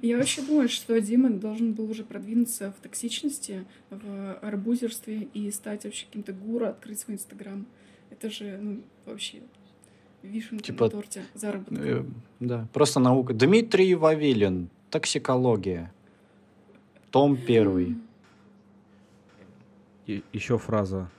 [0.00, 5.84] Я вообще думаю, что Дима должен был уже продвинуться в токсичности, в арбузерстве и стать
[5.84, 7.66] вообще каким-то гуру, открыть свой инстаграм.
[8.10, 9.42] Это же, ну, вообще
[10.24, 11.74] вишенка Типа, на торте заработка.
[11.74, 12.04] Э,
[12.40, 13.34] Да, просто наука.
[13.34, 14.68] Дмитрий Вавилин.
[14.90, 15.92] Токсикология.
[17.10, 17.96] Том первый.
[20.06, 21.10] И еще фраза.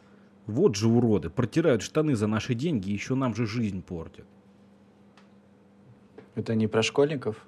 [0.46, 4.26] Вот же уроды, протирают штаны за наши деньги, еще нам же жизнь портят.
[6.36, 7.44] Это не про школьников?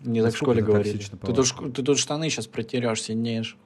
[0.00, 0.96] Не так в школе говорили.
[0.98, 3.58] Ты тут, ты тут штаны сейчас протерешь, сильнеешь.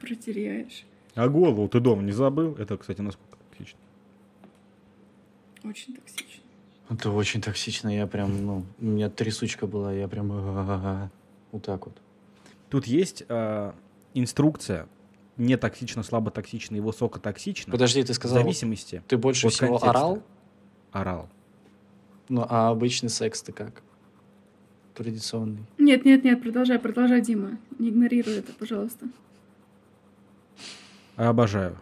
[0.00, 0.84] Протеряешь.
[1.14, 2.54] А голову ты дома не забыл?
[2.56, 3.78] Это, кстати, насколько токсично.
[5.64, 6.42] Очень токсично.
[6.90, 7.88] Это очень токсично.
[7.88, 11.10] Я прям, ну, у меня трясучка была, я прям
[11.52, 11.96] вот так вот.
[12.68, 13.74] Тут есть а,
[14.12, 14.86] инструкция
[15.36, 17.72] не токсично, слабо токсично и высокотоксично.
[17.72, 19.90] Подожди, ты в сказал, зависимости ты больше всего контекста.
[19.90, 20.22] орал?
[20.92, 21.28] орал.
[22.28, 23.82] Ну, а обычный секс ты как?
[24.94, 25.64] Традиционный.
[25.78, 27.58] Нет, нет, нет, продолжай, продолжай, Дима.
[27.78, 29.06] Не игнорируй это, пожалуйста.
[31.16, 31.78] Обожаю.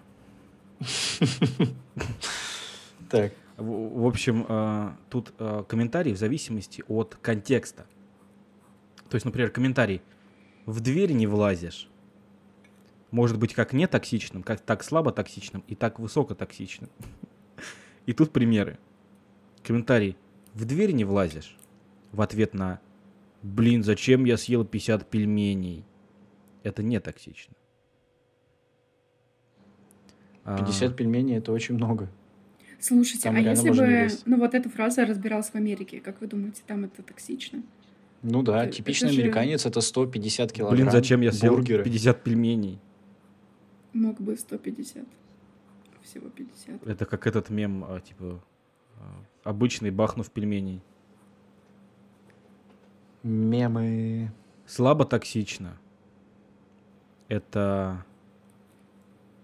[3.09, 3.35] Так.
[3.57, 7.87] В, в общем, а, тут а, комментарий в зависимости от контекста.
[9.09, 10.03] То есть, например, комментарий
[10.67, 11.88] «в дверь не влазишь»
[13.11, 16.91] может быть как не токсичным, как так слабо токсичным и так высоко токсичным.
[18.07, 18.79] И тут примеры.
[19.62, 20.17] Комментарий
[20.55, 21.57] «в дверь не влазишь»
[22.11, 22.81] в ответ на
[23.43, 25.85] Блин, зачем я съел 50 пельменей?
[26.62, 27.55] Это не токсично.
[30.45, 32.09] 50 А, пельменей это очень много.
[32.83, 34.27] Слушайте, Там а если бы, есть.
[34.27, 37.62] ну вот эта фраза разбиралась в Америке, как вы думаете, там это токсично?
[38.23, 40.77] Ну да, Это- типичный это же- американец это 150 килограмм.
[40.81, 41.85] Блин, зачем я съел бургеры.
[41.85, 42.81] 50 пельменей?
[43.92, 45.07] Мог бы 150.
[46.03, 46.85] Всего 50.
[46.85, 48.42] Это как этот мем, а, типа,
[48.99, 50.83] а, обычный бахнув пельменей.
[53.23, 54.33] Мемы.
[54.66, 55.79] Слабо токсично.
[57.29, 58.05] Это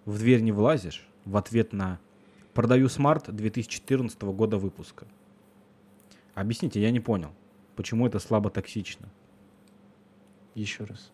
[0.05, 2.01] в дверь не влазишь в ответ на
[2.59, 5.07] продаю смарт 2014 года выпуска.
[6.35, 7.31] Объясните, я не понял,
[7.77, 9.09] почему это слабо токсично.
[10.57, 11.13] Еще раз.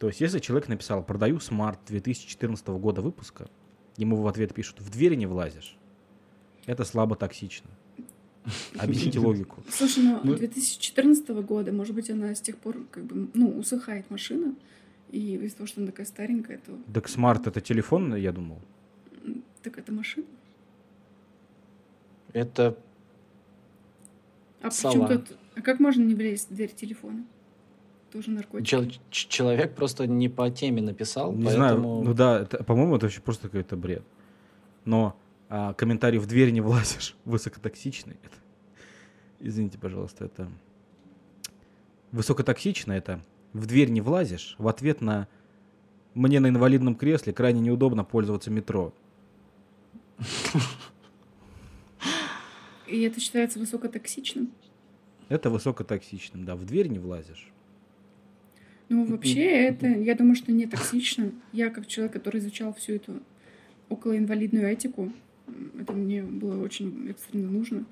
[0.00, 3.48] То есть, если человек написал продаю Smart 2014 года выпуска,
[3.96, 5.76] ему в ответ пишут в двери не влазишь.
[6.66, 7.70] Это слабо токсично.
[8.76, 9.62] Объясните логику.
[9.70, 14.10] Слушай, ну, Ну- 2014 года, может быть, она с тех пор как бы, ну, усыхает
[14.10, 14.56] машина,
[15.12, 18.58] и из-за того, что она такая старенькая, то Так Smart это телефон, я думал.
[19.64, 20.26] Так это машина.
[22.32, 22.76] Это
[24.60, 25.08] А Сова.
[25.08, 25.36] тут...
[25.56, 27.24] А как можно не влезть в дверь телефона?
[28.12, 28.66] Тоже наркотик.
[28.66, 31.56] чел- человек просто не по теме написал, Не поэтому...
[31.56, 34.04] знаю, ну да, это, по-моему, это вообще просто какой-то бред.
[34.84, 35.16] Но
[35.48, 38.16] а, комментарий в дверь не влазишь, высокотоксичный.
[38.22, 38.36] Это,
[39.40, 40.48] извините, пожалуйста, это
[42.12, 42.92] высокотоксично.
[42.92, 43.20] Это
[43.52, 44.54] в дверь не влазишь.
[44.58, 45.26] В ответ на
[46.14, 48.92] мне на инвалидном кресле крайне неудобно пользоваться метро.
[52.86, 54.52] И это считается высокотоксичным.
[55.28, 56.54] Это высокотоксичным, да.
[56.54, 57.50] В дверь не влазишь.
[58.90, 61.32] Ну, вообще, это, я думаю, что не токсично.
[61.52, 63.14] Я, как человек, который изучал всю эту
[63.88, 65.10] околоинвалидную этику,
[65.80, 67.86] это мне было очень экстренно нужно.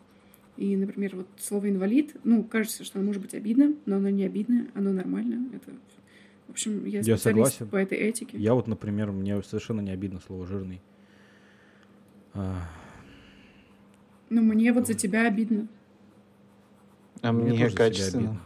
[0.59, 4.25] И, например, вот слово «инвалид», ну, кажется, что оно может быть обидно, но оно не
[4.25, 5.49] обидно, оно нормально.
[5.55, 5.71] Это,
[6.47, 7.69] в общем, я Я специалист согласен.
[7.69, 8.37] по этой этике.
[8.37, 10.83] Я вот, например, мне совершенно не обидно слово жирный.
[12.35, 12.63] Но
[14.43, 15.69] мне вот за тебя обидно.
[17.21, 18.31] А Мне мне, качественно.
[18.31, 18.43] обидно.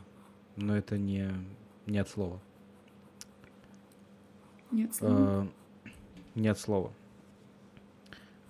[0.56, 1.30] Но это не,
[1.86, 2.40] не от слова.
[4.70, 5.16] Нет, слова.
[5.18, 5.48] А,
[6.34, 6.92] не от слова.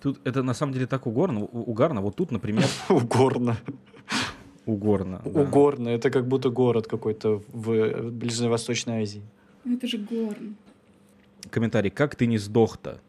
[0.01, 2.01] Тут это на самом деле так угорно, угарно.
[2.01, 3.57] Вот тут, например, Угорно.
[4.65, 5.21] угорно.
[5.23, 5.41] да.
[5.41, 5.89] Угорно.
[5.89, 9.23] Это как будто город какой-то в Ближневосточной Азии.
[9.63, 10.55] Ну, это же горн.
[11.49, 11.89] Комментарий.
[11.91, 12.99] Как ты не сдох-то?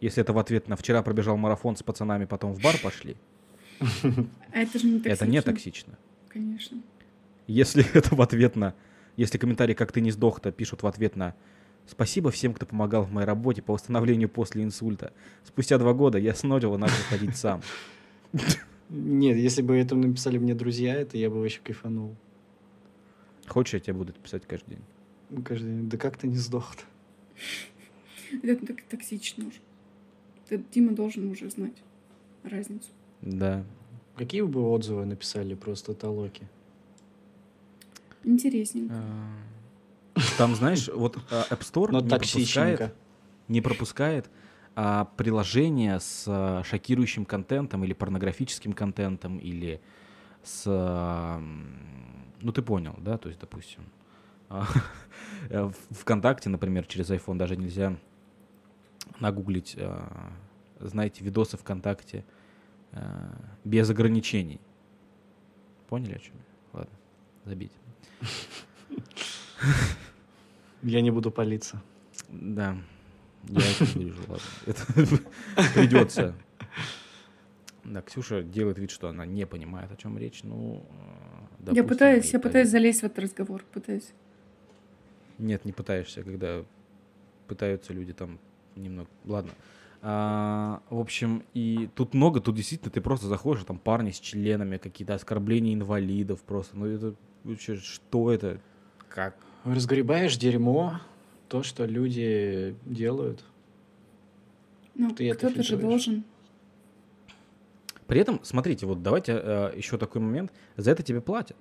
[0.00, 3.16] Если это в ответ на вчера пробежал марафон с пацанами, потом в бар пошли,
[4.52, 5.10] это же не токсично.
[5.10, 5.98] это не токсично.
[6.28, 6.78] Конечно.
[7.46, 8.74] Если это в ответ на...
[9.16, 11.34] Если комментарий «Как ты не сдох-то» пишут в ответ на
[11.86, 15.12] «Спасибо всем, кто помогал в моей работе по восстановлению после инсульта.
[15.44, 17.62] Спустя два года я снодил и начал ходить сам».
[18.88, 22.16] Нет, если бы это написали мне друзья, это я бы вообще кайфанул.
[23.46, 25.42] Хочешь, я тебе буду писать каждый день?
[25.44, 26.82] Каждый день, да как ты не сдох-то?
[28.42, 29.58] Это так токсично уже.
[30.50, 31.76] Ты, Дима должен уже знать
[32.42, 32.88] разницу.
[33.22, 33.64] Да.
[34.16, 36.48] Какие бы отзывы написали просто Толоки?
[38.24, 38.94] Интересненько.
[38.96, 42.94] А, Там, знаешь, вот а, App Store Но не пропускает,
[43.46, 44.28] не пропускает
[44.74, 49.80] а, приложения с а, шокирующим контентом или порнографическим контентом или
[50.42, 50.64] с...
[50.66, 51.40] а,
[52.40, 53.18] ну, ты понял, да?
[53.18, 53.84] То есть, допустим,
[54.48, 54.66] а,
[55.48, 57.96] в ВКонтакте, например, через iPhone даже нельзя
[59.18, 60.32] нагуглить, а,
[60.78, 62.24] знаете, видосы ВКонтакте
[62.92, 64.60] а, без ограничений.
[65.88, 66.78] Поняли, о чем я?
[66.78, 66.96] Ладно,
[67.44, 67.72] забить.
[70.82, 71.82] Я не буду палиться.
[72.28, 72.76] Да,
[73.48, 74.44] я это вырежу, ладно.
[74.66, 74.86] Это
[75.74, 76.34] придется.
[77.84, 80.42] Да, Ксюша делает вид, что она не понимает, о чем речь.
[80.42, 83.64] Ну, э, я допустим, пытаюсь, ей я пытаюсь залезть в этот разговор.
[83.72, 84.12] Пытаюсь.
[85.38, 86.64] Нет, не пытаешься, когда
[87.48, 88.38] пытаются люди там
[88.76, 89.08] немного.
[89.24, 89.52] Ладно.
[90.02, 94.78] А, в общем, и тут много, тут действительно ты просто заходишь, там парни с членами,
[94.78, 96.76] какие-то оскорбления инвалидов просто.
[96.76, 98.60] Ну это вообще, что это?
[99.08, 99.36] Как?
[99.64, 101.00] Разгребаешь дерьмо,
[101.48, 103.44] то, что люди делают.
[104.94, 106.24] Ну, Ты это кто-то же должен.
[108.06, 110.52] При этом, смотрите, вот давайте э, еще такой момент.
[110.76, 111.56] За это тебе платят.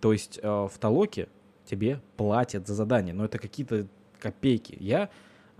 [0.00, 1.28] То есть э, в Толоке
[1.64, 3.86] тебе платят за задание, но это какие-то
[4.18, 4.76] копейки.
[4.80, 5.10] Я,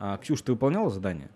[0.05, 1.29] а, Ксюш, ты выполняла задание?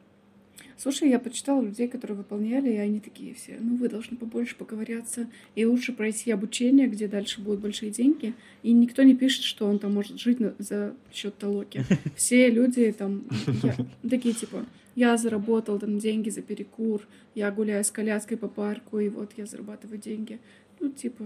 [0.79, 5.27] Слушай, я почитала людей, которые выполняли, и они такие все, ну, вы должны побольше поковыряться,
[5.55, 8.35] и лучше пройти обучение, где дальше будут большие деньги.
[8.63, 11.85] И никто не пишет, что он там может жить на- за счет толоки.
[12.17, 13.25] Все люди там
[13.63, 13.77] я-
[14.11, 17.01] такие, типа, я заработал там деньги за перекур,
[17.35, 20.41] я гуляю с коляской по парку, и вот я зарабатываю деньги.
[20.81, 21.25] Ну, типа,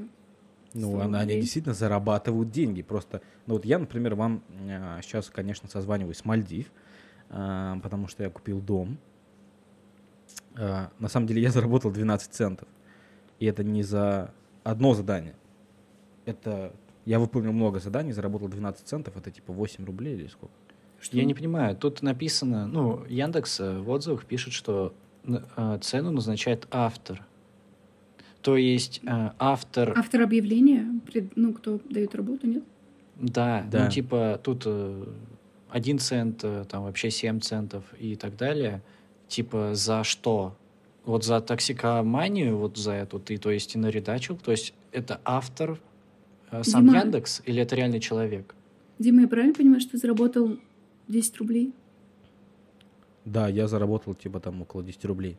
[0.74, 2.82] Ну, 100 она, они действительно зарабатывают деньги.
[2.82, 4.42] Просто, ну вот я, например, вам
[5.02, 6.70] сейчас, конечно, созваниваюсь с Мальдив,
[7.30, 8.98] потому что я купил дом.
[10.56, 12.68] А, на самом деле я заработал 12 центов.
[13.38, 14.32] И это не за
[14.64, 15.34] одно задание.
[16.26, 16.72] Это
[17.06, 20.54] я выполнил много заданий, заработал 12 центов, это типа 8 рублей или сколько?
[21.00, 21.16] Что?
[21.16, 24.92] Я не понимаю, тут написано, ну, Яндекс э, в отзывах пишет, что
[25.24, 27.24] э, цену назначает автор.
[28.42, 31.00] То есть э, автор, Автор объявления,
[31.36, 32.64] ну, кто дает работу, нет?
[33.16, 33.84] да, Да.
[33.84, 34.66] ну, типа, тут
[35.72, 38.82] э, один цент, э, там вообще 7 центов и так далее.
[39.28, 40.56] Типа, за что?
[41.04, 44.36] Вот за токсикоманию, вот за эту ты, то есть, и наредачил?
[44.36, 45.78] То есть, это автор,
[46.50, 46.98] э, сам Дима.
[46.98, 48.54] Яндекс или это реальный человек?
[48.98, 50.58] Дима, я правильно понимаю, что ты заработал
[51.08, 51.72] 10 рублей?
[53.24, 55.36] Да, я заработал типа там около 10 рублей.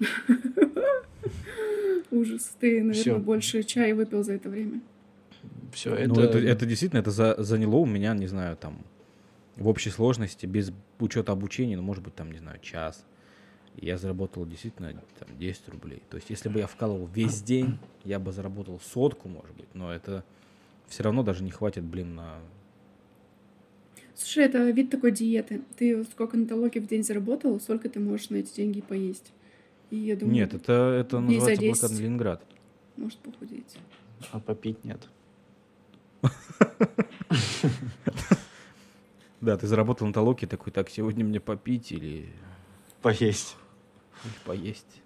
[2.10, 2.56] Ужас.
[2.58, 4.80] Ты, наверное, больше чая выпил за это время.
[5.72, 6.08] Все, это...
[6.08, 8.78] Ну, это, это действительно, это за- заняло у меня, не знаю, там,
[9.58, 13.04] в общей сложности, без учета обучения, ну, может быть, там, не знаю, час.
[13.76, 16.02] Я заработал действительно там 10 рублей.
[16.10, 19.92] То есть, если бы я вкалывал весь день, я бы заработал сотку, может быть, но
[19.92, 20.24] это
[20.88, 22.38] все равно даже не хватит, блин, на...
[24.14, 25.62] Слушай, это вид такой диеты.
[25.76, 29.32] Ты сколько на толоке в день заработал, сколько ты можешь на эти деньги поесть.
[29.90, 31.80] И я думаю, Нет, это, это называется 10.
[31.80, 32.42] блокадный Ленинград.
[32.96, 33.76] может похудеть.
[34.32, 35.08] А попить нет.
[39.40, 42.28] Да, ты заработал на толоке, такой, так, сегодня мне попить или,
[43.02, 43.56] Поесть.
[44.24, 45.02] или поесть.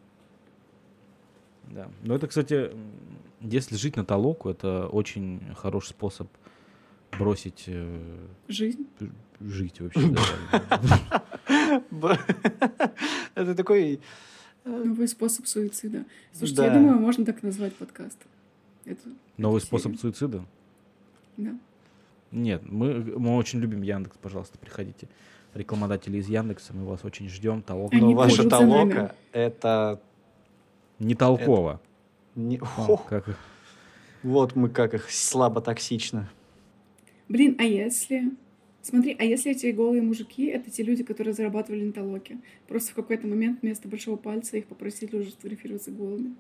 [1.71, 1.91] Да.
[2.03, 2.71] Но это, кстати,
[3.41, 6.29] если жить на толоку, это очень хороший способ
[7.19, 8.87] бросить э, Жизнь.
[9.41, 10.15] жить вообще.
[13.35, 14.01] Это такой...
[14.65, 16.05] Новый способ суицида.
[16.33, 18.19] Слушайте, я думаю, можно так назвать подкаст.
[19.37, 20.45] Новый способ суицида?
[21.37, 21.59] Да.
[22.33, 25.07] Нет, мы, мы очень любим Яндекс, пожалуйста, приходите.
[25.55, 27.61] Рекламодатели из Яндекса, мы вас очень ждем.
[27.63, 27.95] Толока.
[27.95, 30.01] Они Но ваша толока— это...
[30.99, 31.81] Не толково.
[32.35, 33.37] не- О, как
[34.23, 36.31] Вот мы как их слабо токсично.
[37.29, 38.33] Блин, а если...
[38.81, 42.39] Смотри, а если эти голые мужики, это те люди, которые зарабатывали на толоке?
[42.67, 46.35] Просто в какой-то момент вместо большого пальца их попросили уже сфотографироваться голыми.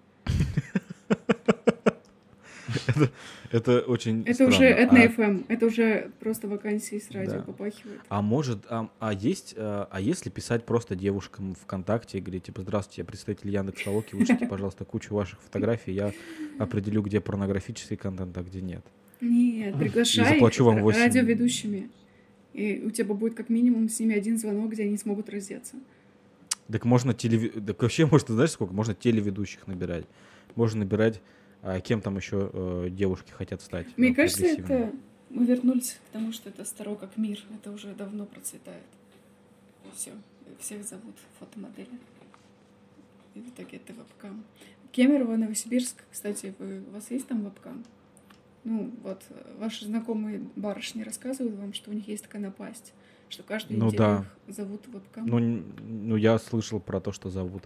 [3.50, 4.54] Это очень Это странно.
[4.54, 7.42] уже, это на А- FM, это уже просто вакансии с радио Да.
[7.42, 8.00] попахивает.
[8.08, 12.62] А может, а, а есть, а, а если писать просто девушкам ВКонтакте и говорить, типа,
[12.62, 16.12] здравствуйте, я представитель Яндекс Толоки, вышлите, пожалуйста, кучу ваших фотографий, я
[16.58, 18.84] определю, где порнографический контент, а где нет.
[19.20, 20.98] Нет, приглашай их заплачу вам 8.
[21.00, 21.90] радиоведущими.
[22.54, 25.76] И у тебя будет как минимум с ними один звонок, где они смогут раздеться.
[26.70, 27.48] Так можно телеви...
[27.48, 28.72] Так вообще, может, ты знаешь, сколько?
[28.74, 30.04] Можно телеведущих набирать.
[30.54, 31.20] Можно набирать,
[31.62, 33.86] а, кем там еще э, девушки хотят стать.
[33.96, 34.92] Мне э, кажется, это
[35.30, 37.38] мы вернулись к тому, что это старо как мир.
[37.54, 38.82] Это уже давно процветает.
[39.94, 40.10] Все,
[40.58, 41.98] всех зовут фотомодели.
[43.34, 44.44] И в итоге это вебкам.
[44.90, 47.84] Кемерово, Новосибирск, кстати, вы, у вас есть там вебкам?
[48.64, 52.92] Ну, вот э, ваши знакомые барышни рассказывают вам, что у них есть такая напасть,
[53.28, 54.26] что каждую Ну неделю да.
[54.48, 55.26] их зовут вебкам.
[55.26, 57.62] Ну, ну, я слышал про то, что зовут.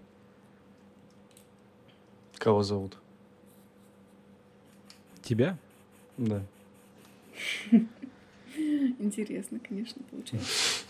[2.39, 2.99] Кого зовут?
[5.27, 5.59] Тебя?
[6.17, 6.41] Да.
[9.01, 10.85] Интересно, конечно, получается.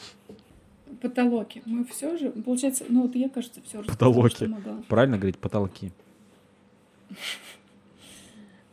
[1.01, 1.63] Потолоки.
[1.65, 4.45] Мы все же, получается, ну вот я, кажется, все рассказала, Потолоки.
[4.45, 4.83] могла.
[4.89, 5.91] Правильно говорить потолки?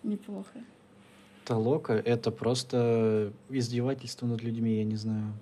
[0.04, 0.64] Неплохо.
[1.46, 5.34] Толока— это просто издевательство над людьми, я не знаю.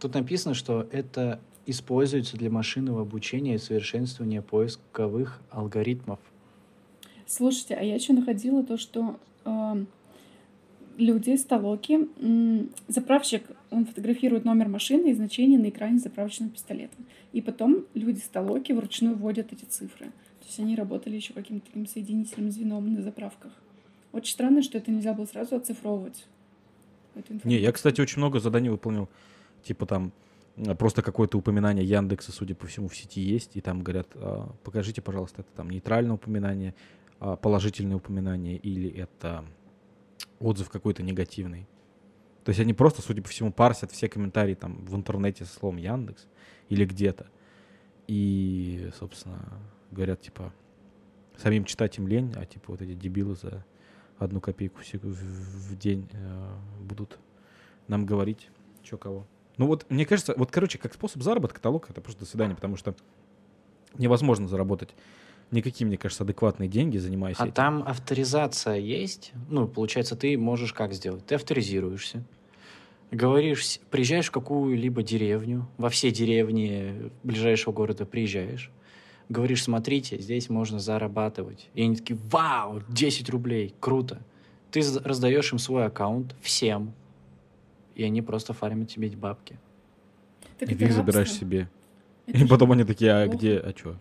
[0.00, 6.18] Тут написано, что это используется для машинного обучения и совершенствования поисковых алгоритмов.
[7.26, 9.18] Слушайте, а я еще находила то, что
[10.98, 16.96] люди с толоки, м, заправщик, он фотографирует номер машины и значение на экране заправочного пистолета.
[17.32, 20.06] И потом люди с толоки вручную вводят эти цифры.
[20.06, 23.52] То есть они работали еще каким-то таким соединительным звеном на заправках.
[24.12, 26.24] Очень странно, что это нельзя было сразу оцифровывать.
[27.44, 29.08] Не, я, кстати, очень много заданий выполнил.
[29.62, 30.12] Типа там
[30.78, 33.56] просто какое-то упоминание Яндекса, судя по всему, в сети есть.
[33.56, 36.74] И там говорят, а, покажите, пожалуйста, это там нейтральное упоминание,
[37.18, 39.44] положительное упоминание или это
[40.38, 41.66] отзыв какой-то негативный.
[42.44, 45.78] То есть они просто, судя по всему, парсят все комментарии там в интернете со словом
[45.78, 46.26] Яндекс
[46.68, 47.26] или где-то.
[48.06, 49.60] И, собственно,
[49.90, 50.52] говорят, типа,
[51.36, 53.64] самим читать им лень, а типа вот эти дебилы за
[54.18, 57.18] одну копейку в, день э, будут
[57.88, 58.48] нам говорить,
[58.82, 59.26] что кого.
[59.56, 62.76] Ну вот, мне кажется, вот, короче, как способ заработка толок, это просто до свидания, потому
[62.76, 62.94] что
[63.94, 64.94] невозможно заработать
[65.50, 67.54] никакие, мне кажется, адекватные деньги, занимайся А этим.
[67.54, 69.32] там авторизация есть?
[69.48, 71.24] Ну, получается, ты можешь как сделать?
[71.26, 72.24] Ты авторизируешься,
[73.10, 78.70] говоришь, приезжаешь в какую-либо деревню, во все деревни ближайшего города приезжаешь,
[79.28, 81.68] говоришь, смотрите, здесь можно зарабатывать.
[81.74, 84.20] И они такие, вау, 10 рублей, круто.
[84.70, 86.92] Ты раздаешь им свой аккаунт всем,
[87.94, 89.58] и они просто фармят тебе эти бабки.
[90.58, 91.68] Так И ты их забираешь себе.
[92.26, 93.38] Это И потом они такие, а плохо.
[93.38, 93.96] где, а чё?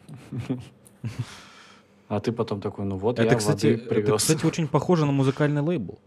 [2.08, 4.22] А ты потом такой, ну вот Это, я кстати, воды это, привез.
[4.22, 6.00] кстати, очень похоже на музыкальный лейбл.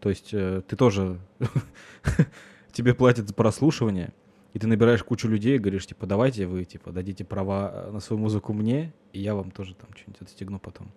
[0.00, 1.18] То есть э, ты тоже...
[2.72, 4.12] Тебе платят за прослушивание,
[4.52, 8.20] и ты набираешь кучу людей и говоришь, типа, давайте вы, типа, дадите права на свою
[8.20, 10.92] музыку мне, и я вам тоже там что-нибудь отстегну потом.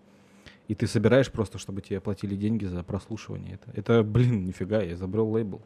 [0.67, 3.55] И ты собираешь просто, чтобы тебе платили деньги за прослушивание.
[3.55, 5.61] Это, это блин, нифига, я изобрел лейбл.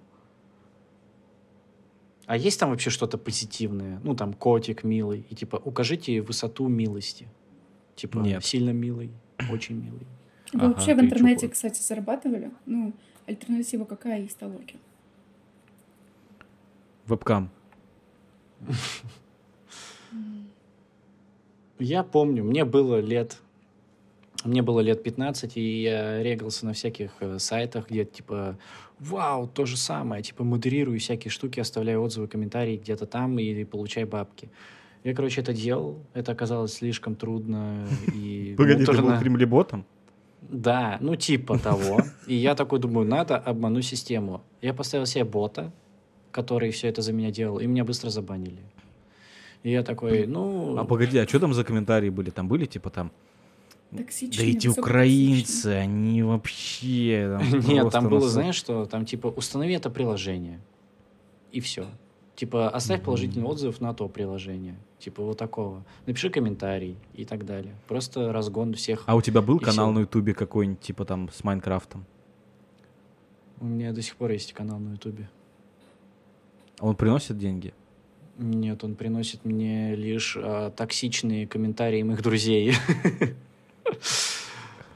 [2.26, 4.00] А есть там вообще что-то позитивное?
[4.04, 5.26] Ну, там, котик милый.
[5.30, 7.28] И типа, укажите высоту милости.
[7.96, 8.44] Типа, Нет.
[8.46, 9.12] сильно милый,
[9.52, 10.08] очень милый.
[10.54, 12.52] Вы Ага, вообще в интернете, чё, кстати, зарабатывали?
[12.66, 12.94] Ну,
[13.26, 14.76] альтернатива какая есть толоке?
[17.06, 17.50] Вебкам.
[21.80, 23.40] Я помню, мне было лет...
[24.44, 28.58] Мне было лет 15, и я регался на всяких э, сайтах, где типа,
[29.00, 34.04] вау, то же самое, типа, модерирую всякие штуки, оставляю отзывы, комментарии где-то там и получай
[34.04, 34.50] бабки.
[35.04, 37.88] Я, короче, это делал, это оказалось слишком трудно.
[38.14, 39.86] И, ну, Погоди, ты тоже был на- кремлеботом?
[40.42, 42.02] Да, ну типа того.
[42.28, 44.42] И я такой думаю, надо обману систему.
[44.62, 45.72] Я поставил себе бота,
[46.32, 48.60] который все это за меня делал, и меня быстро забанили.
[49.64, 50.78] И я такой, ну...
[50.78, 52.30] А погоди, а что там за комментарии были?
[52.30, 53.12] Там были типа там,
[53.98, 57.38] Токсичные, да эти украинцы, они вообще...
[57.40, 60.60] там Нет, там было, нас- знаешь, что там типа установи это приложение.
[61.52, 61.86] И все.
[62.36, 63.06] Типа оставь Мгм.
[63.06, 64.76] положительный отзыв на то приложение.
[65.00, 65.84] Типа вот такого.
[66.08, 67.76] Напиши комментарий и так далее.
[67.88, 69.04] Просто разгон всех.
[69.06, 69.94] А у тебя был канал всё.
[69.94, 72.06] на Ютубе какой-нибудь, типа там с Майнкрафтом?
[73.60, 75.30] У меня до сих пор есть канал на Ютубе.
[76.80, 77.74] Он приносит деньги?
[78.40, 82.74] Нет, он приносит мне лишь а, токсичные комментарии моих друзей.
[83.86, 83.98] вот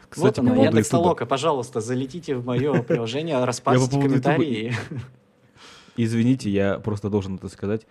[0.10, 0.90] Кстати, по оно, Яндекс.
[0.90, 4.74] Толока, пожалуйста, залетите в мое приложение, Ютуба комментарии.
[5.96, 7.86] Извините, я просто должен это сказать.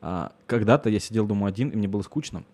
[0.00, 2.44] А, Когда-то я сидел дома один, и мне было скучно.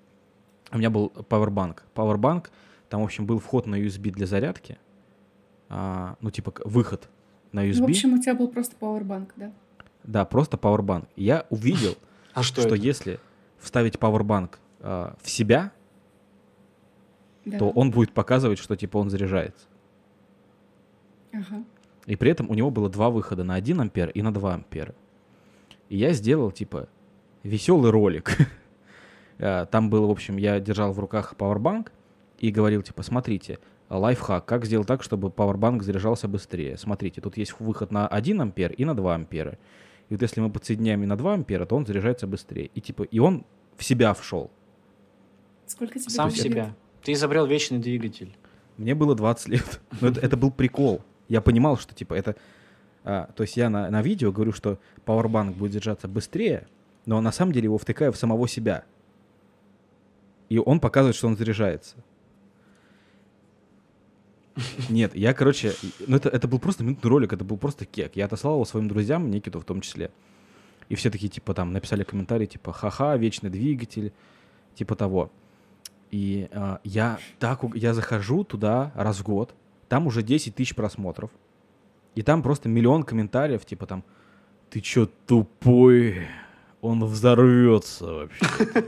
[0.71, 1.85] У меня был пауэрбанк.
[1.95, 2.51] Пауэрбанк,
[2.91, 4.79] там, в общем, был вход на USB для зарядки.
[5.71, 7.09] А, Ну, типа, выход
[7.53, 7.81] на Ну, USB.
[7.81, 9.53] в общем, у тебя был просто пауэрбанк, да?
[10.05, 11.09] Да, просто пауэрбанк.
[11.17, 11.97] Я увидел,
[12.35, 12.87] А что что это?
[12.87, 13.19] если
[13.59, 15.73] вставить пауэрбанк а, в себя,
[17.51, 17.59] Да.
[17.59, 19.67] то он будет показывать, что типа он заряжается.
[21.33, 21.65] Ага.
[22.07, 24.95] И при этом у него было два выхода на 1 ампер и на 2 ампера.
[25.91, 26.89] И я сделал, типа,
[27.43, 28.37] веселый ролик.
[29.41, 31.93] А, Там было, в общем, я держал в руках пауэрбанк
[32.41, 36.77] и говорил, типа, смотрите, лайфхак, как сделать так, чтобы пауэрбанк заряжался быстрее.
[36.77, 39.57] Смотрите, тут есть выход на 1 ампер и на 2 ампера.
[40.09, 42.71] И вот если мы подсоединяем и на 2 ампера, то он заряжается быстрее.
[42.75, 43.45] И типа, и он
[43.77, 44.51] в себя вшел.
[45.67, 46.75] Сколько тебе Сам в себя.
[47.09, 48.37] Ты изобрел вечный двигатель.
[48.77, 49.81] Мне было 20 лет.
[50.03, 51.01] Но это, это был прикол.
[51.27, 52.37] Я понимал, что типа это...
[53.03, 56.69] а, то есть я на, на видео говорю, что пауэрбанк будет заряжаться быстрее,
[57.07, 58.85] но на самом деле его втыкаю в самого себя.
[60.51, 61.97] И он показывает, что он заряжается.
[64.91, 65.73] Нет, я, короче,
[66.07, 68.17] ну это, это был просто минутный ролик, это был просто кек.
[68.17, 70.11] Я отослал его своим друзьям, Никиту в том числе.
[70.91, 74.13] И все такие, типа, там, написали комментарии, типа, ха-ха, вечный двигатель,
[74.75, 75.33] типа того.
[76.11, 79.55] И а, я так, я захожу туда раз в год,
[79.89, 81.31] там уже 10 тысяч просмотров,
[82.15, 84.05] и там просто миллион комментариев, типа там,
[84.71, 86.27] ты чё тупой,
[86.81, 88.85] он взорвется вообще.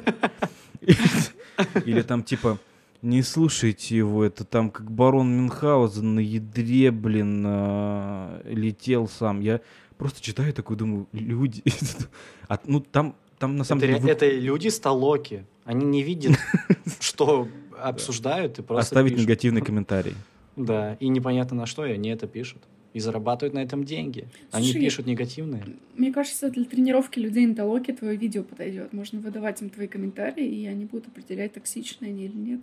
[1.85, 2.59] Или там типа,
[3.03, 9.41] не слушайте его, это там как барон Мюнхгаузен на ядре, блин, а, летел сам.
[9.41, 9.61] Я
[9.97, 11.63] просто читаю такой, думаю, люди...
[12.49, 14.01] А, Ну, там, там на самом Это, деле...
[14.01, 15.45] вы- это люди столоки.
[15.65, 16.37] Они не видят,
[17.01, 19.27] что обсуждают, и просто Оставить пишут.
[19.27, 20.15] негативный комментарий.
[20.57, 22.63] Да, и непонятно на что, и они это пишут.
[22.93, 24.29] И зарабатывают на этом деньги.
[24.51, 25.65] Они пишут негативные.
[25.97, 28.93] Мне кажется, для тренировки людей на толоке твое видео подойдет.
[28.93, 32.61] Можно выдавать им твои комментарии, и они будут определять, токсичные они или нет.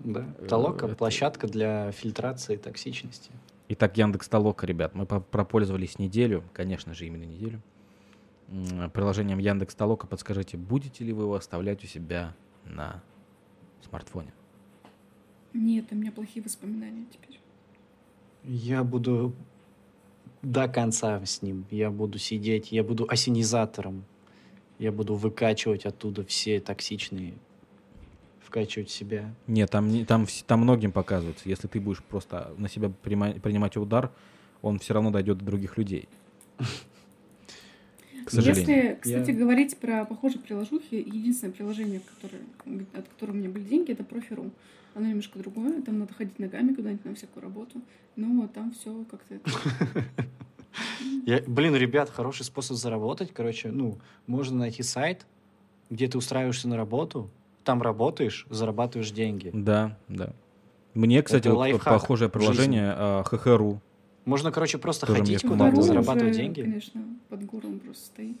[0.00, 0.24] Да.
[0.38, 3.30] Э, Толока это- площадка для фильтрации токсичности.
[3.68, 7.60] Итак, Яндекс Толока, ребят, мы по- пропользовались неделю, конечно же, именно неделю.
[8.94, 12.34] Приложением Яндекс Толока подскажите, будете ли вы его оставлять у себя
[12.64, 13.02] на
[13.86, 14.32] смартфоне?
[15.52, 17.40] Нет, у меня плохие воспоминания теперь.
[18.44, 19.34] Я буду
[20.42, 21.66] до конца с ним.
[21.70, 24.04] Я буду сидеть, я буду осенизатором.
[24.78, 27.34] Я буду выкачивать оттуда все токсичные
[28.40, 29.34] вкачивать себя.
[29.46, 31.48] Нет, там, не- там, там многим показывается.
[31.48, 34.10] Если ты будешь просто на себя принимать удар,
[34.62, 36.08] он все равно дойдет до других людей.
[38.28, 38.76] К сожалению.
[38.76, 42.42] Если, кстати, Я- говорить про похожие приложухи, единственное приложение, которое,
[42.92, 44.50] от которого у меня были деньги, это Профи.ру.
[44.94, 47.80] Оно немножко другое, там надо ходить ногами куда-нибудь на всякую работу,
[48.16, 49.38] но там все как-то...
[51.24, 53.32] Я- блин, ребят, хороший способ заработать.
[53.32, 55.26] Короче, ну, можно найти сайт,
[55.88, 57.30] где ты устраиваешься на работу,
[57.64, 59.50] там работаешь, зарабатываешь деньги.
[59.54, 60.32] Да, да.
[60.94, 63.80] Мне, кстати, вот похожее приложение а, ХХРу.
[64.28, 66.60] Можно, короче, просто Тоже ходить куда-то, зарабатывать уже, деньги.
[66.60, 68.36] конечно, под горлом просто стоит.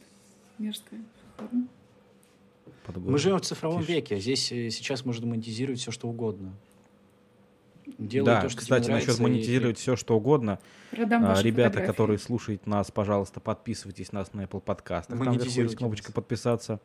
[1.38, 1.48] Хару.
[2.84, 3.92] под Мы живем в цифровом Тише.
[3.94, 6.52] веке, а здесь э, сейчас можно монетизировать все, что угодно.
[7.96, 10.58] Делай Да, то, что тебе кстати, насчет нравится, и- монетизировать все, что угодно.
[10.90, 11.86] Продам А, ваши Ребята, фотографии.
[11.92, 15.18] которые слушают нас, пожалуйста, подписывайтесь нас на Apple подкастах.
[15.18, 16.80] Там вверху есть кнопочка подписаться.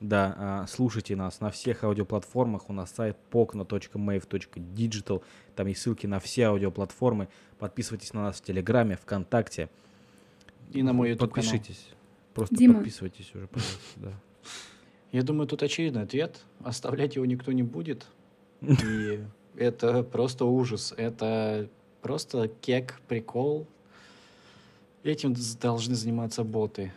[0.00, 2.70] Да, а, слушайте нас на всех аудиоплатформах.
[2.70, 5.22] У нас сайт pokno.mave.digital.
[5.54, 7.28] Там есть ссылки на все аудиоплатформы.
[7.58, 9.68] Подписывайтесь на нас в Телеграме, ВКонтакте.
[10.72, 11.50] И на мой YouTube канал.
[11.50, 11.90] Подпишитесь.
[12.32, 12.74] Просто Дима.
[12.76, 13.78] подписывайтесь уже, пожалуйста.
[13.96, 14.12] Да.
[15.12, 16.44] Я думаю, тут очевидный ответ.
[16.64, 18.06] Оставлять его никто не будет.
[18.62, 19.22] И
[19.56, 20.94] это просто ужас.
[20.96, 21.68] Это
[22.00, 23.66] просто кек, прикол.
[25.02, 26.92] Этим должны заниматься боты.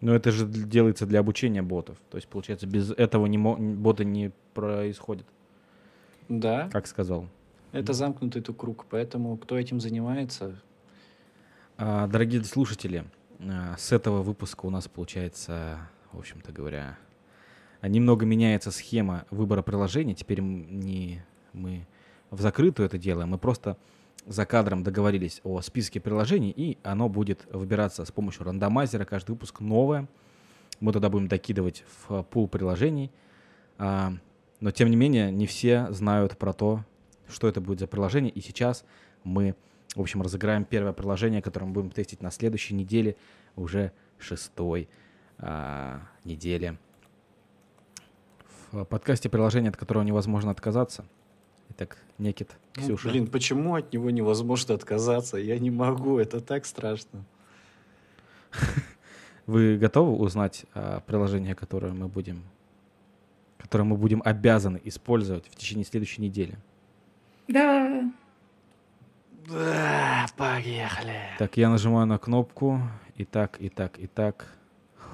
[0.00, 1.96] Но это же делается для обучения ботов.
[2.10, 5.26] То есть, получается, без этого не боты не происходят,
[6.28, 7.26] Да, как сказал.
[7.72, 8.84] это замкнутый тут круг.
[8.90, 10.60] Поэтому кто этим занимается,
[11.78, 13.04] А, Дорогие слушатели,
[13.40, 15.78] а, с этого выпуска у нас получается,
[16.12, 16.98] в общем-то говоря,
[17.82, 20.14] немного меняется схема выбора приложений.
[20.14, 21.22] Теперь не
[21.52, 21.86] мы
[22.30, 23.76] в закрытую это делаем, мы просто
[24.26, 29.04] за кадром договорились о списке приложений, и оно будет выбираться с помощью рандомайзера.
[29.04, 30.08] Каждый выпуск новое.
[30.80, 33.10] Мы туда будем докидывать в пул приложений.
[33.78, 34.12] А,
[34.60, 36.84] Но, тем не менее, не все знают про то,
[37.28, 38.32] что это будет за приложение.
[38.32, 38.84] И сейчас
[39.22, 39.54] мы,
[39.94, 43.16] в общем, разыграем первое приложение, которое мы будем тестить на следующей неделе,
[43.54, 44.88] уже шестой
[45.38, 46.78] а, неделе.
[48.72, 51.06] В подкасте приложение, от которого невозможно отказаться.
[51.70, 53.08] Итак, Некит, Ну, Ксюша.
[53.08, 55.36] блин, почему от него невозможно отказаться?
[55.36, 57.24] Я не могу, это так страшно.
[59.46, 62.42] Вы готовы узнать а, приложение, которое мы будем,
[63.58, 66.56] которое мы будем обязаны использовать в течение следующей недели?
[67.48, 68.10] Да,
[69.48, 71.20] Да, поехали.
[71.38, 72.80] Так, я нажимаю на кнопку.
[73.14, 74.46] И так, и так, и так.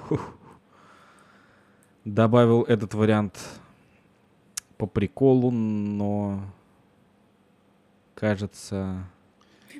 [0.08, 0.34] Фух.
[2.04, 3.38] Добавил этот вариант
[4.82, 6.40] по приколу, но
[8.16, 9.04] кажется...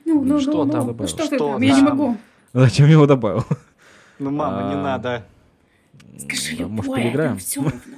[0.04, 0.86] ну, ну, Что ну, там?
[0.86, 1.60] ну, ну, что ты Что там?
[1.60, 2.16] Я не могу.
[2.52, 3.44] Зачем я его добавил?
[4.20, 5.26] Ну, мама, не А, надо.
[6.18, 7.38] Скажи М, Может, любое, поиграем?
[7.38, 7.96] все равно.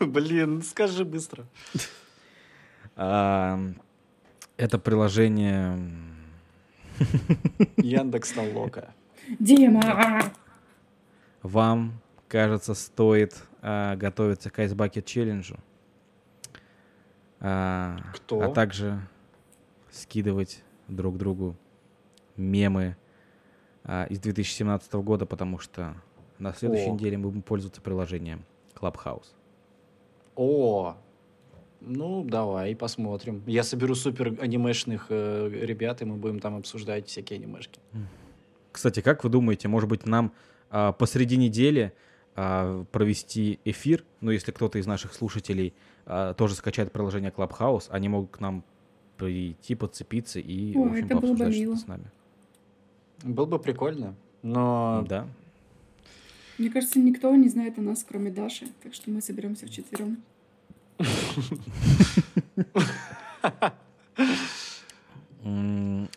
[0.00, 1.44] Блин, скажи быстро.
[2.96, 3.60] А,
[4.56, 5.78] Это приложение...
[7.76, 8.92] Яндекс Толока.
[9.38, 10.22] Дима!
[11.44, 15.56] Вам, кажется, стоит а, готовиться к Ice Bucket Challenge.
[17.40, 18.40] А, Кто?
[18.40, 19.00] А также
[19.90, 21.56] скидывать друг другу
[22.36, 22.96] мемы
[23.84, 25.94] а, из 2017 года, потому что
[26.38, 26.92] на следующей О.
[26.92, 29.26] неделе мы будем пользоваться приложением Clubhouse.
[30.36, 30.96] О,
[31.80, 33.42] ну давай посмотрим.
[33.46, 37.80] Я соберу супер анимешных э, ребят, и мы будем там обсуждать всякие анимешки.
[38.72, 40.32] Кстати, как вы думаете, может быть, нам
[40.70, 41.92] а, посреди недели
[42.92, 44.04] провести эфир?
[44.20, 45.74] Ну, если кто-то из наших слушателей
[46.06, 48.64] а, тоже скачает приложение Clubhouse, они могут к нам
[49.16, 51.76] прийти, подцепиться и, О, в общем, это было бы пообсуждать мило.
[51.76, 52.10] что-то с нами.
[53.24, 55.26] Было бы прикольно, но Да.
[56.58, 60.18] Мне кажется, никто не знает о нас, кроме Даши, так что мы соберемся вчетвером.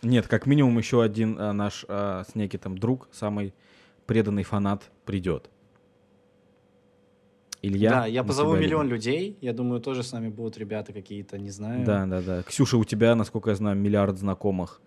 [0.02, 3.54] Нет, как минимум еще один а, наш а, с Некитом друг, самый
[4.06, 5.48] преданный фанат, придет.
[7.62, 7.90] Илья.
[7.90, 8.94] да, я позову тебя миллион любим.
[8.96, 9.36] людей.
[9.40, 11.86] Я думаю, тоже с нами будут ребята какие-то, не знаю.
[11.86, 12.42] Да, да, да.
[12.42, 14.80] Ксюша, у тебя, насколько я знаю, миллиард знакомых,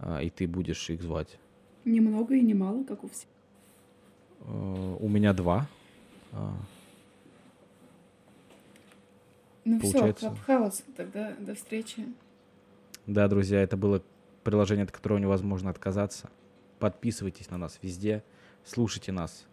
[0.00, 1.38] а, и ты будешь их звать.
[1.84, 3.28] Немного и немало, как у всех.
[4.40, 5.68] Э, У меня два.
[6.32, 6.52] А,
[9.64, 10.26] Ну все, Получается.
[10.26, 12.06] Клабхаус, тогда до встречи.
[13.06, 14.02] Да, друзья, это было
[14.42, 16.30] приложение, от которого невозможно отказаться.
[16.78, 18.24] Подписывайтесь на нас везде,
[18.64, 19.46] слушайте нас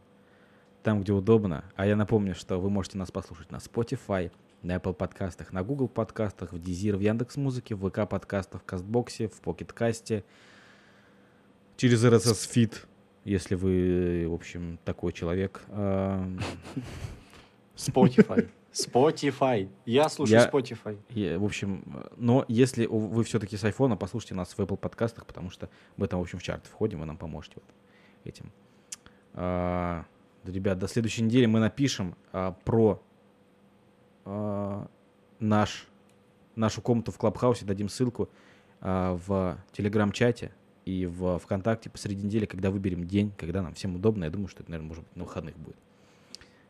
[0.84, 1.66] там, где удобно.
[1.76, 5.88] А я напомню, что вы можете нас послушать на Spotify, на Apple подкастах, на Google
[5.88, 10.24] подкастах, в Deezer, в Яндекс.Музыке, в ВК подкастах, в Кастбоксе, в Покеткасте,
[11.76, 12.74] через RSS Feed,
[13.24, 15.62] если вы, в общем, такой человек.
[15.70, 16.40] Ам,
[17.76, 18.50] Spotify.
[18.74, 19.70] Spotify.
[19.86, 21.00] Я слушаю Я- Spotify.
[21.10, 25.50] И, в общем, но если вы все-таки с айфона, послушайте нас в Apple подкастах, потому
[25.50, 27.76] что мы там, в общем, в чарт входим, вы нам поможете вот
[28.24, 28.52] этим.
[30.52, 33.02] Ребят, до следующей недели мы напишем а, про
[34.26, 34.88] а,
[35.40, 35.88] наш,
[36.56, 38.30] нашу комнату в Клабхаусе, дадим ссылку
[38.80, 40.52] а, в Телеграм-чате
[40.86, 44.24] и в ВКонтакте посреди недели, когда выберем день, когда нам всем удобно.
[44.24, 45.78] Я думаю, что это, наверное, может быть, на выходных будет.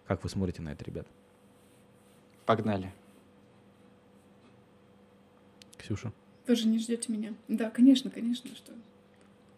[0.07, 1.05] Как вы смотрите на это, ребят?
[2.45, 2.91] Погнали.
[5.78, 6.11] Ксюша?
[6.47, 7.34] Вы же не ждете меня.
[7.47, 8.73] Да, конечно, конечно, что.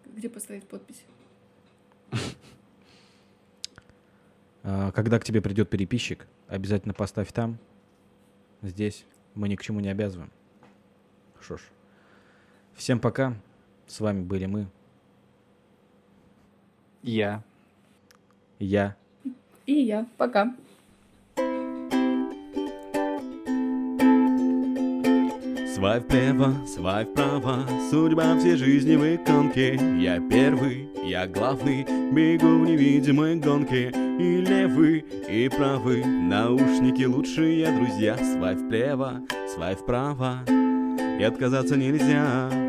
[0.05, 1.03] Где поставить подпись?
[4.93, 7.57] Когда к тебе придет переписчик, обязательно поставь там,
[8.61, 9.05] здесь.
[9.35, 10.31] Мы ни к чему не обязываем.
[11.39, 11.61] Что ж.
[12.73, 13.33] Всем пока.
[13.87, 14.67] С вами были мы.
[17.01, 17.43] Я.
[18.59, 18.95] Я.
[19.65, 20.05] И я.
[20.17, 20.55] Пока.
[25.79, 29.79] Свай вправо, свай вправо, судьба всей жизни в иконке.
[29.97, 33.87] Я первый, я главный, бегу в невидимой гонке.
[34.19, 38.17] И левый, и правый, наушники лучшие друзья.
[38.17, 39.21] Свай вправо,
[39.55, 40.43] свай вправо,
[41.17, 42.68] и отказаться нельзя.